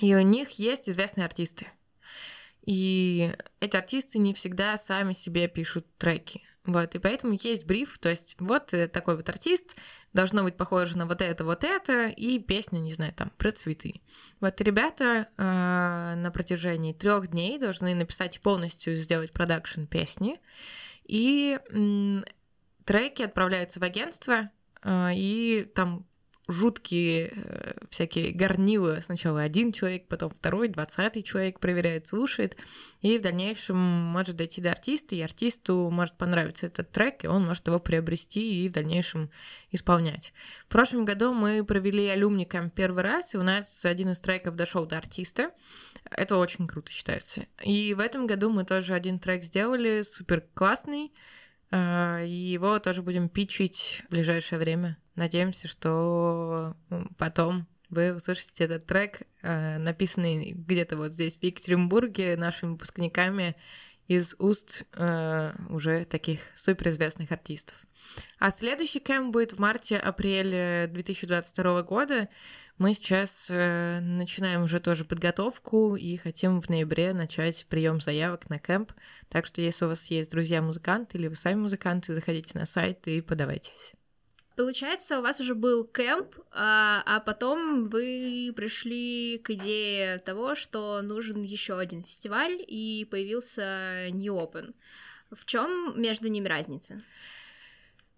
[0.00, 1.68] и у них есть известные артисты.
[2.66, 6.42] И эти артисты не всегда сами себе пишут треки.
[6.64, 9.76] Вот, и поэтому есть бриф, то есть вот э, такой вот артист,
[10.14, 14.00] должно быть похоже на вот это, вот это, и песня, не знаю, там, про цветы.
[14.40, 20.40] Вот ребята э, на протяжении трех дней должны написать полностью, сделать продакшн песни,
[21.04, 22.22] и э,
[22.84, 24.50] треки отправляются в агентство,
[24.82, 26.06] э, и там
[26.46, 29.00] жуткие э, всякие горнилы.
[29.00, 32.56] Сначала один человек, потом второй, двадцатый человек проверяет, слушает.
[33.00, 37.46] И в дальнейшем может дойти до артиста, и артисту может понравиться этот трек, и он
[37.46, 39.30] может его приобрести и в дальнейшем
[39.70, 40.32] исполнять.
[40.68, 44.86] В прошлом году мы провели алюмником первый раз, и у нас один из треков дошел
[44.86, 45.50] до артиста.
[46.10, 47.46] Это очень круто считается.
[47.62, 51.12] И в этом году мы тоже один трек сделали, супер классный,
[51.72, 54.96] и его тоже будем пичить в ближайшее время.
[55.16, 56.76] Надеемся, что
[57.18, 63.56] потом вы услышите этот трек, э, написанный где-то вот здесь, в Екатеринбурге, нашими выпускниками,
[64.08, 67.76] из уст э, уже таких суперизвестных артистов.
[68.38, 72.28] А следующий кэмп будет в марте-апреле 2022 года.
[72.78, 78.58] Мы сейчас э, начинаем уже тоже подготовку и хотим в ноябре начать прием заявок на
[78.58, 78.92] кэмп.
[79.28, 83.20] Так что если у вас есть друзья-музыканты или вы сами музыканты, заходите на сайт и
[83.20, 83.94] подавайтесь.
[84.56, 91.00] Получается, у вас уже был кемп, а, а потом вы пришли к идее того, что
[91.02, 94.74] нужен еще один фестиваль, и появился New Open.
[95.32, 97.02] В чем между ними разница?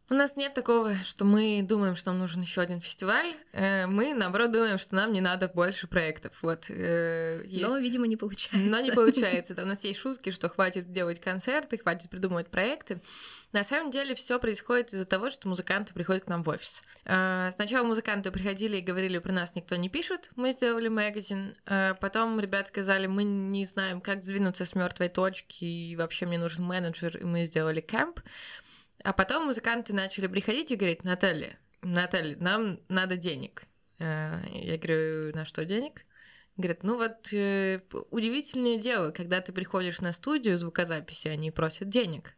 [0.09, 3.35] У нас нет такого, что мы думаем, что нам нужен еще один фестиваль.
[3.53, 6.33] Э, мы, наоборот, думаем, что нам не надо больше проектов.
[6.43, 7.65] Вот, э, есть...
[7.65, 8.71] Но, видимо, не получается.
[8.71, 9.61] Но не получается.
[9.61, 13.01] у нас есть шутки, что хватит делать концерты, хватит придумывать проекты.
[13.51, 16.85] На самом деле все происходит из-за того, что музыканты приходят к нам в офис.
[17.05, 21.57] Э, сначала музыканты приходили и говорили, про нас никто не пишет, мы сделали магазин.
[22.01, 26.65] Потом ребят сказали, мы не знаем, как сдвинуться с мертвой точки, и вообще мне нужен
[26.65, 28.21] менеджер, и мы сделали кемп.
[29.07, 33.63] А потом музыканты начали приходить и говорить, Наталья, Наталья, нам надо денег.
[34.01, 36.05] Э, я говорю, на что денег?
[36.57, 42.35] Говорят, ну вот э, удивительное дело, когда ты приходишь на студию звукозаписи, они просят денег.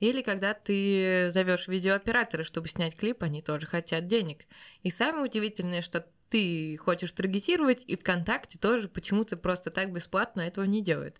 [0.00, 4.46] Или когда ты зовешь видеооператора, чтобы снять клип, они тоже хотят денег.
[4.82, 10.64] И самое удивительное, что ты хочешь таргетировать, и ВКонтакте тоже почему-то просто так бесплатно этого
[10.64, 11.18] не делает.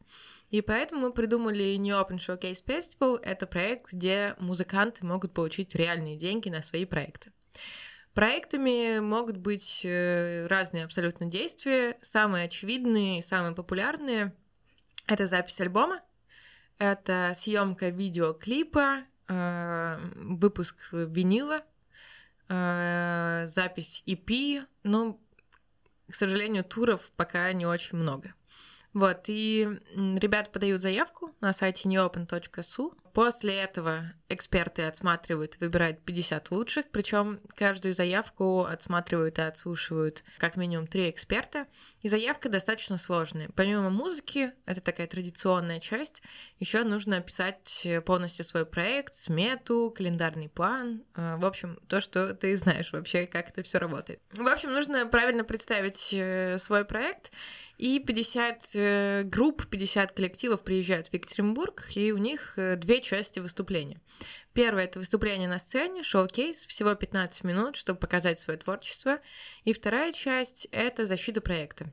[0.51, 3.19] И поэтому мы придумали New Open Showcase Festival.
[3.23, 7.33] Это проект, где музыканты могут получить реальные деньги на свои проекты.
[8.15, 11.97] Проектами могут быть э, разные абсолютно действия.
[12.01, 14.35] Самые очевидные, самые популярные—
[15.07, 16.01] это запись альбома,
[16.79, 21.63] это съемка видеоклипа, э, выпуск винила,
[22.51, 25.19] э, запись EP, но,
[26.11, 28.35] к сожалению, туров пока не очень много.
[28.93, 32.93] Вот, и ребята подают заявку на сайте neopen.su.
[33.13, 40.57] После этого эксперты отсматривают и выбирают 50 лучших, причем каждую заявку отсматривают и отслушивают как
[40.57, 41.67] минимум три эксперта.
[42.03, 43.51] И заявка достаточно сложная.
[43.57, 46.23] Помимо музыки, это такая традиционная часть,
[46.59, 52.57] еще нужно описать полностью свой проект, смету, календарный план, э, в общем, то, что ты
[52.57, 54.21] знаешь вообще, как это все работает.
[54.33, 57.33] В общем, нужно правильно представить э, свой проект
[57.81, 64.01] и 50 э, групп, 50 коллективов приезжают в Екатеринбург, и у них э, части выступления.
[64.53, 69.21] Первое— это выступление на сцене, шоу-кейс, всего 15 минут, чтобы показать свое творчество.
[69.65, 71.93] И вторая часть— это защита проекта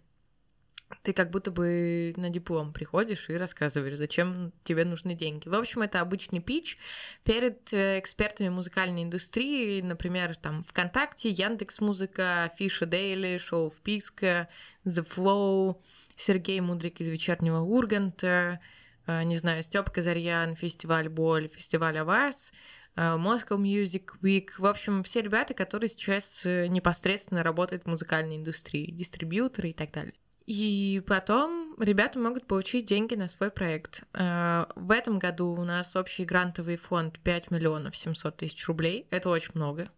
[1.04, 5.48] ты как будто бы на диплом приходишь и рассказываешь, зачем тебе нужны деньги.
[5.48, 6.78] В общем, это обычный пич
[7.24, 14.48] перед э, экспертами музыкальной индустрии, например, там ВКонтакте, Яндекс Музыка, Афиша Дейли, Шоу Вписка,
[14.86, 15.82] The Flow,
[16.16, 18.60] Сергей Мудрик из Вечернего Урганта,
[19.08, 22.52] не знаю, Степ Казарьян, фестиваль Боль, фестиваль Авас,
[22.96, 24.50] э, Moscow Music Week.
[24.58, 30.14] В общем, все ребята, которые сейчас непосредственно работают в музыкальной индустрии, дистрибьюторы и так далее.
[30.48, 34.04] И потом ребята могут получить деньги на свой проект.
[34.14, 39.08] Э, в этом году у нас общий грантовый фонд 5 миллионов 700 тысяч рублей.
[39.12, 39.92] Это очень много.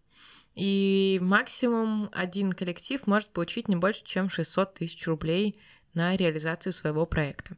[0.56, 5.60] И максимум один коллектив может получить не больше, чем 600 тысяч рублей
[5.94, 7.58] на реализацию своего проекта.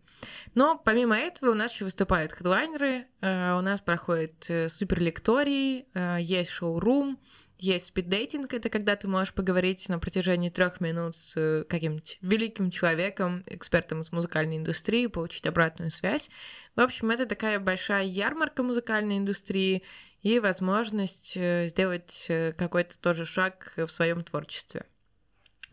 [0.56, 5.86] Но помимо этого у нас еще выступают хедлайнеры, э, у нас проходит э, суперлекторий,
[6.20, 7.20] есть шоу-рум,
[7.62, 12.72] есть спиддейтинг, это когда ты можешь поговорить на протяжении трех минут с э, каким-нибудь великим
[12.72, 16.32] человеком, экспертом из музыкальной индустрии, получить обратную связь.
[16.76, 19.84] В общем, это такая большая ярмарка музыкальной индустрии
[20.24, 24.88] и возможность э, сделать э, какой-то тоже шаг в своем творчестве.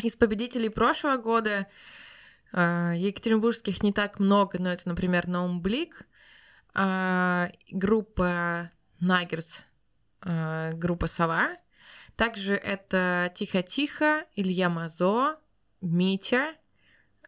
[0.03, 1.69] Из победителей прошлого года
[2.53, 6.07] Екатеринбургских не так много, но это, например, Наумблик,
[7.71, 9.67] группа Нагерс,
[10.21, 11.57] группа Сова,
[12.17, 15.39] также это «Тихо-тихо», Илья Мазо,
[15.81, 16.57] Митя,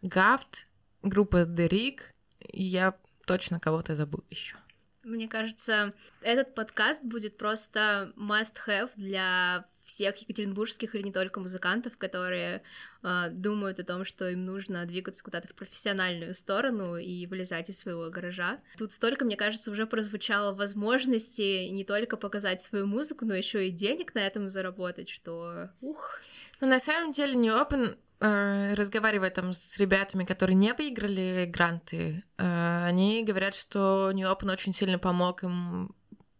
[0.02, 0.66] Гафт,
[1.02, 2.14] группа Дерик.
[2.52, 4.56] Я точно кого-то забыл еще.
[5.02, 12.62] Мне кажется, этот подкаст будет просто must-have для всех екатеринбургских или не только музыкантов, которые
[13.02, 17.78] э, думают о том, что им нужно двигаться куда-то в профессиональную сторону и вылезать из
[17.78, 18.60] своего гаража.
[18.78, 23.70] Тут столько, мне кажется, уже прозвучало возможности не только показать свою музыку, но еще и
[23.70, 26.20] денег на этом заработать, что ух.
[26.60, 32.22] Ну, на самом деле, New Open э, разговаривая там с ребятами, которые не выиграли гранты,
[32.38, 35.94] э, они говорят, что New Open очень сильно помог им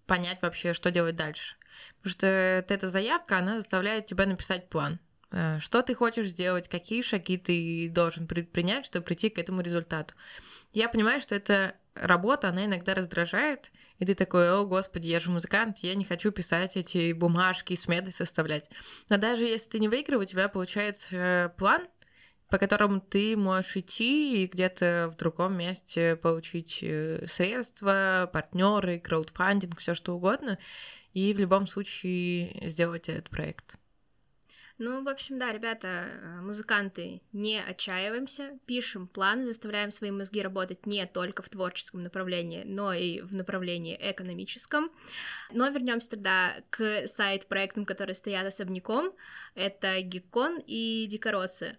[0.07, 1.57] понять вообще, что делать дальше.
[1.99, 4.99] Потому что эта заявка, она заставляет тебя написать план.
[5.33, 10.15] Э, что ты хочешь сделать, какие шаги ты должен предпринять, чтобы прийти к этому результату.
[10.73, 15.31] Я понимаю, что это работа, она иногда раздражает, и ты такой, о, господи, я же
[15.31, 18.71] музыкант, я не хочу писать эти бумажки, сметы составлять.
[19.09, 21.87] Но даже если ты не выиграл, у тебя получается план,
[22.49, 29.79] по которому ты можешь идти и где-то в другом месте получить э, средства, партнеры, краудфандинг,
[29.79, 30.59] все что угодно,
[31.15, 33.77] и в любом случае сделать этот проект.
[34.83, 40.87] Ну, в общем, да, ребята, э, музыканты, не отчаиваемся, пишем планы, заставляем свои мозги работать
[40.87, 44.91] не только в творческом направлении, но и в направлении экономическом.
[45.53, 49.13] Но вернемся тогда к сайт-проектам, которые стоят особняком.
[49.55, 51.77] Это Гиккон и Дикоросы.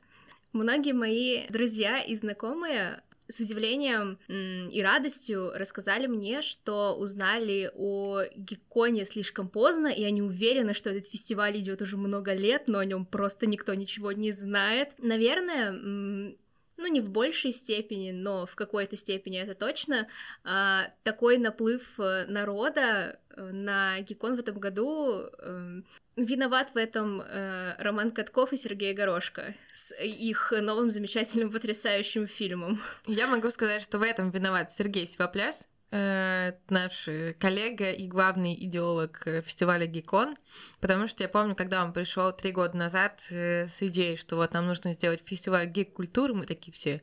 [0.53, 3.01] Многие мои друзья и знакомые
[3.31, 10.73] с удивлением и радостью рассказали мне, что узнали о Гекконе слишком поздно, и они уверены,
[10.73, 14.93] что этот фестиваль идет уже много лет, но о нем просто никто ничего не знает.
[14.97, 16.35] Наверное,
[16.81, 20.07] ну не в большей степени, но в какой-то степени это точно,
[20.43, 25.85] а, такой наплыв э, народа э, на Геккон в этом году эм,
[26.17, 32.81] Виноват в этом э, Роман Катков и Сергей Горошко с их новым замечательным потрясающим фильмом.
[33.07, 39.41] Я могу сказать, что в этом виноват Сергей Сивопляс, наш коллега и главный идеолог э,
[39.41, 40.35] фестиваля Гикон,
[40.79, 44.53] потому что я помню, когда он пришел три года назад э, с идеей, что вот
[44.53, 47.01] нам нужно сделать фестиваль гик-культуры, мы такие все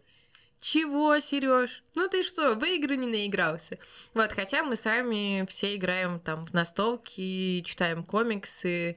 [0.61, 1.85] чего, Сереж?
[1.95, 3.79] Ну ты что, в игры не наигрался?
[4.15, 8.97] Вот, хотя мы сами все играем там в настолки, читаем комиксы,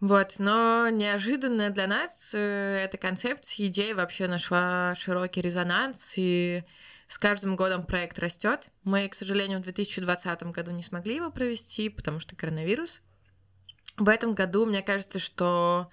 [0.00, 6.64] вот, но неожиданно для нас э, эта концепция, идея вообще нашла широкий резонанс, и
[7.08, 8.70] с каждым годом проект растет.
[8.84, 13.02] Мы, к сожалению, в 2020 году не смогли его провести, потому что коронавирус.
[13.96, 15.90] В этом году, мне кажется, что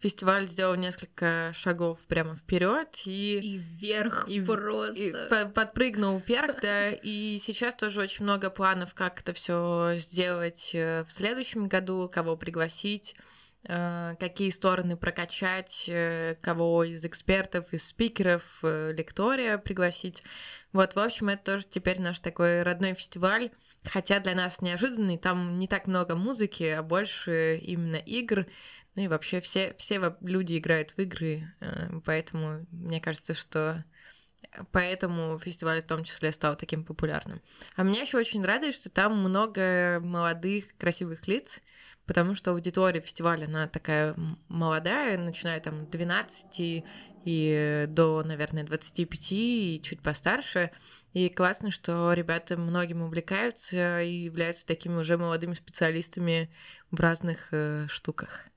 [0.00, 6.90] фестиваль сделал несколько шагов прямо вперед и и вверх и, просто и подпрыгнул вверх, да.
[6.90, 12.36] И сейчас тоже очень много планов, как это все сделать э, в следующем году, кого
[12.36, 13.14] пригласить
[13.66, 20.22] какие стороны прокачать, э, кого из экспертов, из спикеров, лектория пригласить.
[20.72, 23.50] Вот, в общем, это тоже теперь наш такой родной фестиваль,
[23.84, 28.46] хотя для нас неожиданный, там не так много музыки, а больше именно игр,
[28.94, 33.84] ну и вообще все, все люди играют в игры, э, поэтому мне кажется, что
[34.72, 37.40] поэтому фестиваль в том числе стал таким популярным.
[37.76, 41.60] А меня еще очень радует, что там много молодых, красивых лиц,
[42.06, 44.14] потому что аудитория фестиваля, она такая
[44.48, 46.84] молодая, начиная там 12
[47.24, 50.70] и до, наверное, 25 и чуть постарше.
[51.12, 56.50] И классно, что ребята многим увлекаются и являются такими уже молодыми специалистами
[56.90, 58.48] в разных э, штуках.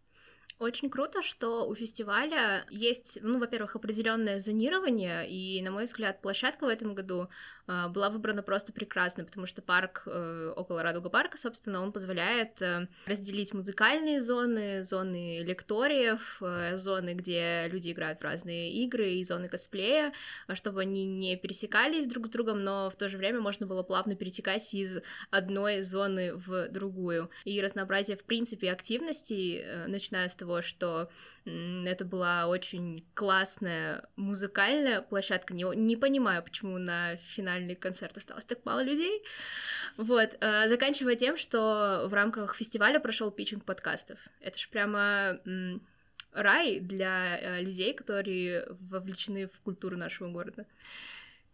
[0.60, 6.66] Очень круто, что у фестиваля есть, ну, во-первых, определенное зонирование, и, на мой взгляд, площадка
[6.66, 7.30] в этом году
[7.68, 12.88] была выбрана просто прекрасно, потому что парк э, около Радуга парка, собственно, он позволяет э,
[13.06, 19.50] разделить музыкальные зоны, зоны лекториев, э, зоны, где люди играют в разные игры, и зоны
[19.50, 20.14] косплея,
[20.54, 24.16] чтобы они не пересекались друг с другом, но в то же время можно было плавно
[24.16, 25.00] перетекать из
[25.30, 27.30] одной зоны в другую.
[27.44, 31.10] И разнообразие, в принципе, активностей, начиная с того, что
[31.48, 35.54] это была очень классная музыкальная площадка.
[35.54, 39.24] Не, не понимаю, почему на финальный концерт осталось так мало людей.
[39.96, 40.36] Вот.
[40.42, 44.20] Э, заканчивая тем, что в рамках фестиваля прошел питчинг подкастов.
[44.42, 45.40] Это ж прямо
[46.34, 50.66] рай для э, людей, которые вовлечены в культуру нашего города.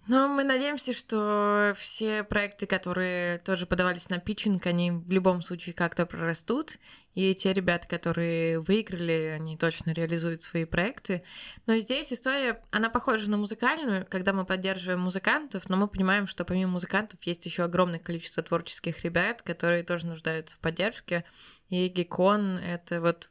[0.07, 5.73] Но мы надеемся, что все проекты, которые тоже подавались на питчинг, они в любом случае
[5.73, 6.77] как-то прорастут.
[7.13, 11.23] И те ребята, которые выиграли, они точно реализуют свои проекты.
[11.67, 16.45] Но здесь история, она похожа на музыкальную, когда мы поддерживаем музыкантов, но мы понимаем, что
[16.45, 21.23] помимо музыкантов есть еще огромное количество творческих ребят, которые тоже нуждаются в поддержке.
[21.69, 23.29] И Гекон— это вот,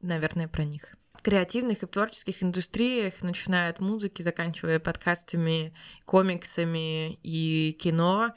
[0.00, 0.96] наверное, про них
[1.26, 5.74] креативных и творческих индустриях, начиная от музыки, заканчивая подкастами,
[6.04, 8.32] комиксами и кино,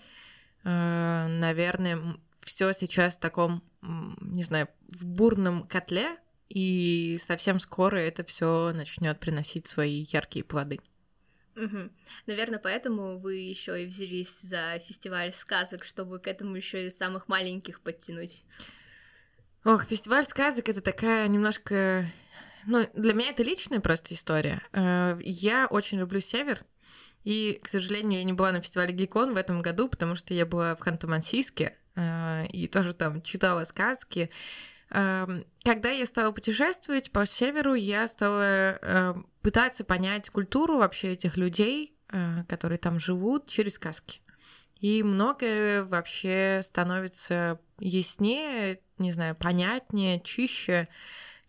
[0.64, 6.18] э, наверное, все сейчас в таком, не знаю, в бурном котле,
[6.50, 10.80] и совсем скоро это все начнет приносить свои яркие плоды.
[11.56, 11.90] Угу.
[12.28, 17.28] Наверное, поэтому вы еще и взялись за фестиваль сказок, чтобы к этому еще и самых
[17.28, 18.46] маленьких подтянуть.
[19.66, 22.10] Ох, фестиваль сказок это такая немножко
[22.66, 24.62] ну, для меня это личная просто история.
[24.74, 26.66] Э, я очень люблю север,
[27.24, 30.46] и, к сожалению, я не была на фестивале Гикон в этом году, потому что я
[30.46, 31.74] была в Ханты-Мансийске
[32.52, 34.30] и тоже там читала сказки.
[34.92, 41.38] Эм, когда я стала путешествовать по северу, я стала э, пытаться понять культуру вообще этих
[41.38, 44.22] людей, э, которые там живут, через сказки.
[44.80, 50.88] И многое вообще становится яснее, не знаю, понятнее, чище,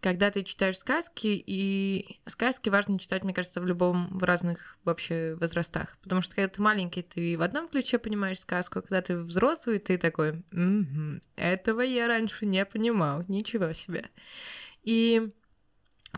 [0.00, 5.36] когда ты читаешь сказки, и сказки важно читать, мне кажется, в любом, в разных вообще
[5.36, 5.98] возрастах.
[6.02, 9.78] Потому что когда ты маленький, ты в одном ключе понимаешь сказку, а когда ты взрослый,
[9.78, 14.06] ты такой, угу, этого я раньше не понимал, ничего себе.
[14.82, 15.30] И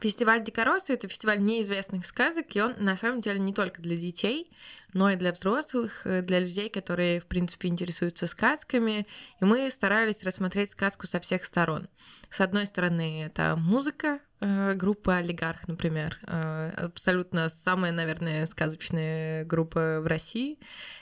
[0.00, 4.50] Фестиваль Дикоросы— это фестиваль неизвестных сказок, и он на самом деле не только для детей,
[4.94, 9.06] но и для взрослых, э, для людей, которые, в принципе, интересуются сказками.
[9.40, 11.88] И мы старались рассмотреть сказку со всех сторон.
[12.30, 20.00] С одной стороны, это музыка, э, группа «Олигарх», например, э, абсолютно самая, наверное, сказочная группа
[20.00, 20.58] в России.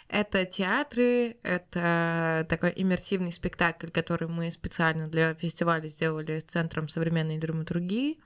[0.09, 7.39] Это театры, это такой иммерсивный спектакль, который мы специально для фестиваля сделали с Центром современной
[7.39, 8.19] драматургии.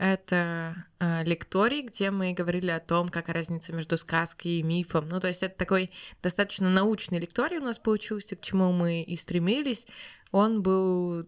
[0.00, 5.06] Это э, лекторий, где мы говорили о том, какая разница между сказкой и мифом.
[5.10, 5.90] Ну, то есть это такой
[6.22, 9.86] достаточно научный лекторий у нас получился, к чему мы и стремились.
[10.32, 11.26] Он был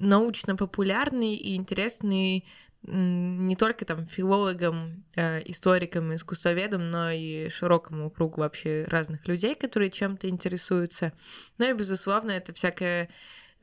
[0.00, 2.44] научно популярный и интересный
[2.82, 9.92] не только там филологам, э, историкам, искусствоведам, но и широкому кругу вообще разных людей, которые
[9.92, 11.12] чем-то интересуются.
[11.58, 13.10] Ну и, безусловно, это всякая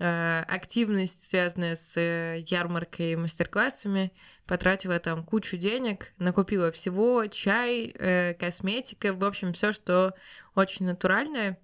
[0.06, 4.12] активность, связанная с э, ярмаркой и мастер-классами,
[4.46, 10.14] потратила там кучу денег, накупила всего, чай, э, косметика, в общем, все, что
[10.56, 11.58] очень натуральное.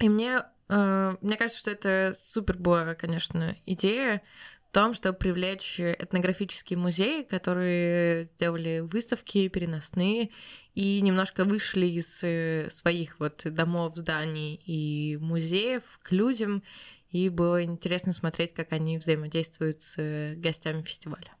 [0.00, 4.22] И мне, мне кажется, что это супер была, конечно, идея
[4.68, 10.30] в том, чтобы привлечь этнографические музеи, которые делали выставки переносные
[10.74, 16.64] и немножко вышли из своих вот домов, зданий и музеев к людям
[17.12, 21.32] и было интересно смотреть, как они взаимодействуют с э, гостями фестиваля.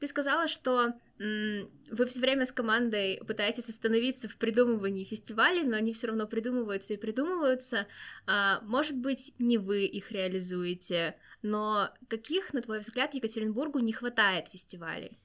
[0.00, 5.92] Ты сказала, что вы все время с командой пытаетесь остановиться в придумывании фестивалей, но они
[5.92, 7.86] все равно придумываются и придумываются.
[8.26, 14.48] А, может быть, не вы их реализуете, но каких, на твой взгляд, Екатеринбургу не хватает
[14.48, 15.20] фестивалей?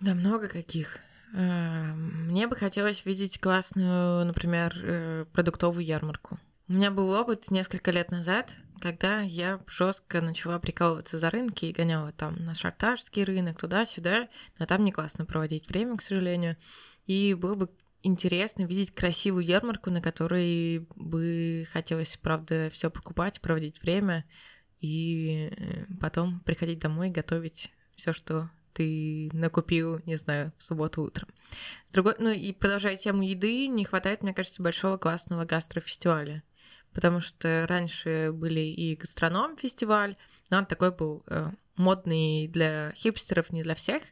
[0.00, 0.98] Да, много каких.
[1.34, 6.38] Э, мне бы хотелось видеть классную, например, э, продуктовую ярмарку.
[6.68, 11.72] У меня был опыт несколько лет назад, когда я жестко начала прикалываться за рынки и
[11.72, 16.56] гоняла там на шартажский рынок, туда-сюда, но там не классно проводить время, к сожалению.
[17.06, 17.70] И было бы
[18.02, 24.24] интересно видеть красивую ярмарку, на которой бы хотелось, правда, все покупать, проводить время
[24.80, 31.02] и э, потом приходить домой и готовить все, что ты накупил, не знаю, в субботу
[31.02, 31.28] утром.
[31.86, 36.42] С другой, ну и продолжая тему еды, не хватает, мне кажется, большого классного гастрофестиваля
[36.96, 40.16] потому что раньше были и гастроном фестиваль,
[40.48, 44.02] но он такой был э, модный для хипстеров, не для всех.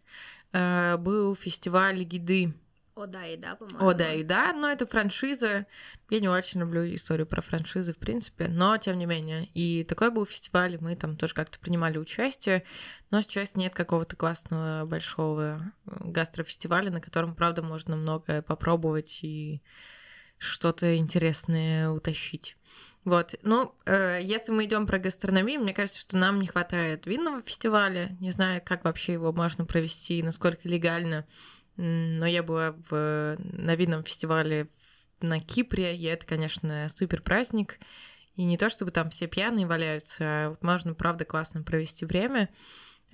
[0.53, 2.53] Э, был фестиваль еды.
[2.95, 3.89] О, да, и да, по-моему.
[3.89, 5.65] О, да, и да, но это франшиза.
[6.11, 9.47] Я не очень люблю историю про франшизы, в принципе, но тем не менее.
[9.55, 12.65] И такой был фестиваль, мы там тоже как-то принимали участие,
[13.11, 19.63] но сейчас нет какого-то классного большого э, гастрофестиваля, на котором, правда, можно много попробовать и
[20.45, 22.57] что-то интересное утащить.
[23.05, 23.35] Вот.
[23.43, 28.17] Ну, э, если мы идем про гастрономию, мне кажется, что нам не хватает винного фестиваля.
[28.21, 31.27] Не знаю, как вообще его можно провести, насколько легально.
[31.77, 34.69] Но я была в, на винном фестивале
[35.21, 37.79] на Кипре, и это, конечно, супер праздник.
[38.37, 42.49] И не то, чтобы там все пьяные валяются, а можно, правда, классно провести время.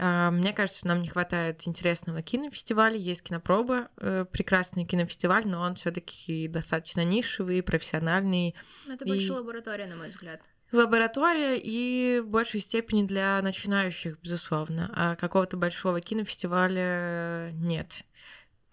[0.02, 2.96] А, мне кажется, нам не хватает интересного кинофестиваля.
[2.96, 8.54] Есть кинопроба, э, прекрасный кинофестиваль, но он все-таки достаточно нишевый, профессиональный.
[8.88, 9.08] Это и...
[9.08, 10.40] больше лаборатория, на мой взгляд.
[10.72, 14.90] Лаборатория и в большей степени для начинающих, безусловно.
[14.94, 18.04] А какого-то большого кинофестиваля нет.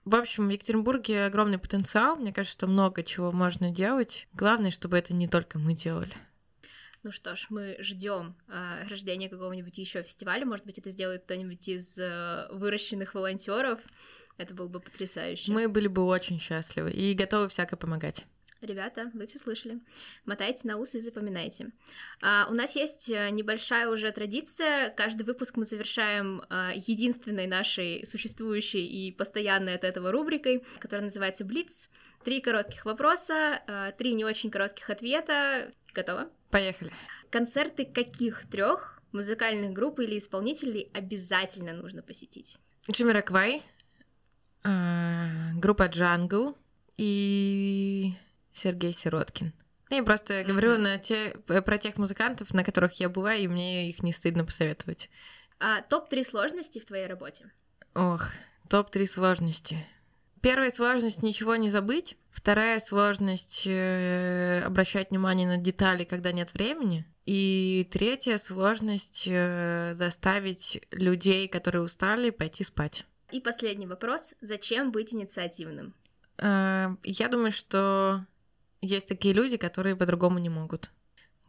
[0.06, 2.16] В общем, в Екатеринбурге огромный потенциал.
[2.16, 4.30] Мне кажется, что много чего можно делать.
[4.32, 6.14] Главное, чтобы это не только мы делали.
[7.04, 10.46] Ну что ж, мы ждем э, рождения какого-нибудь еще фестиваля.
[10.46, 13.80] Может быть, это сделает кто-нибудь из э, выращенных волонтеров.
[14.38, 15.52] Это было бы потрясающе.
[15.52, 18.26] Мы были бы очень счастливы и готовы всяко помогать.
[18.62, 19.80] Ребята, вы все слышали.
[20.26, 21.72] Мотайте на усы и запоминайте.
[22.22, 24.90] А, у нас есть э, небольшая уже традиция.
[24.90, 31.46] Каждый выпуск мы завершаем а, единственной нашей существующей и постоянной от этого рубрикой, которая называется
[31.46, 31.90] Блиц.
[32.28, 35.72] Три коротких вопроса, а, три не очень коротких ответа.
[35.94, 36.30] Готово?
[36.50, 36.92] Поехали.
[37.30, 42.58] Концерты каких трех музыкальных групп или исполнителей обязательно нужно посетить?
[42.92, 43.64] Jamiroquai,
[44.62, 46.58] а, группа Jungle
[46.98, 48.12] и
[48.52, 49.54] Сергей Сироткин.
[49.90, 50.48] Я просто mm-hmm.
[50.48, 54.44] говорю на те, про тех музыкантов, на которых я была, и мне их не стыдно
[54.44, 55.10] посоветовать.
[55.62, 57.50] А топ-3 сложности в твоей работе?
[57.96, 58.32] Ох,
[58.68, 59.88] топ-3 сложности.
[60.48, 62.16] Первая сложность ничего не забыть.
[62.32, 67.06] Вторая сложность э, обращать внимание на детали, когда нет времени.
[67.26, 73.06] И третья сложность э, заставить людей, которые устали, пойти спать.
[73.30, 74.36] И последний вопрос.
[74.40, 75.94] Зачем быть инициативным?
[76.38, 78.26] Э, я думаю, что
[78.80, 80.92] есть такие люди, которые по-другому не могут.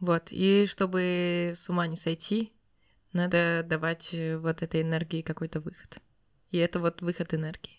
[0.01, 0.27] Вот.
[0.31, 2.51] И чтобы с ума не сойти,
[3.13, 5.99] надо давать вот этой энергии какой-то выход.
[6.51, 7.78] И это вот выход энергии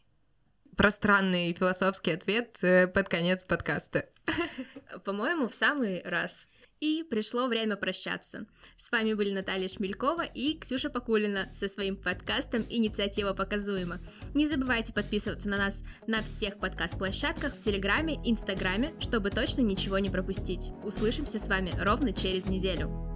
[0.81, 4.07] пространный философский ответ э, под конец подкаста.
[5.05, 6.49] По-моему, в самый раз.
[6.81, 8.47] И пришло время прощаться.
[8.79, 14.01] С вами были Наталья Шмелькова и Ксюша Покулина со своим подкастом «Инициатива показуема».
[14.33, 20.09] Не забывайте подписываться на нас на всех подкаст-площадках в Телеграме, Инстаграме, чтобы точно ничего не
[20.09, 20.71] пропустить.
[20.83, 23.10] Услышимся с вами ровно через неделю.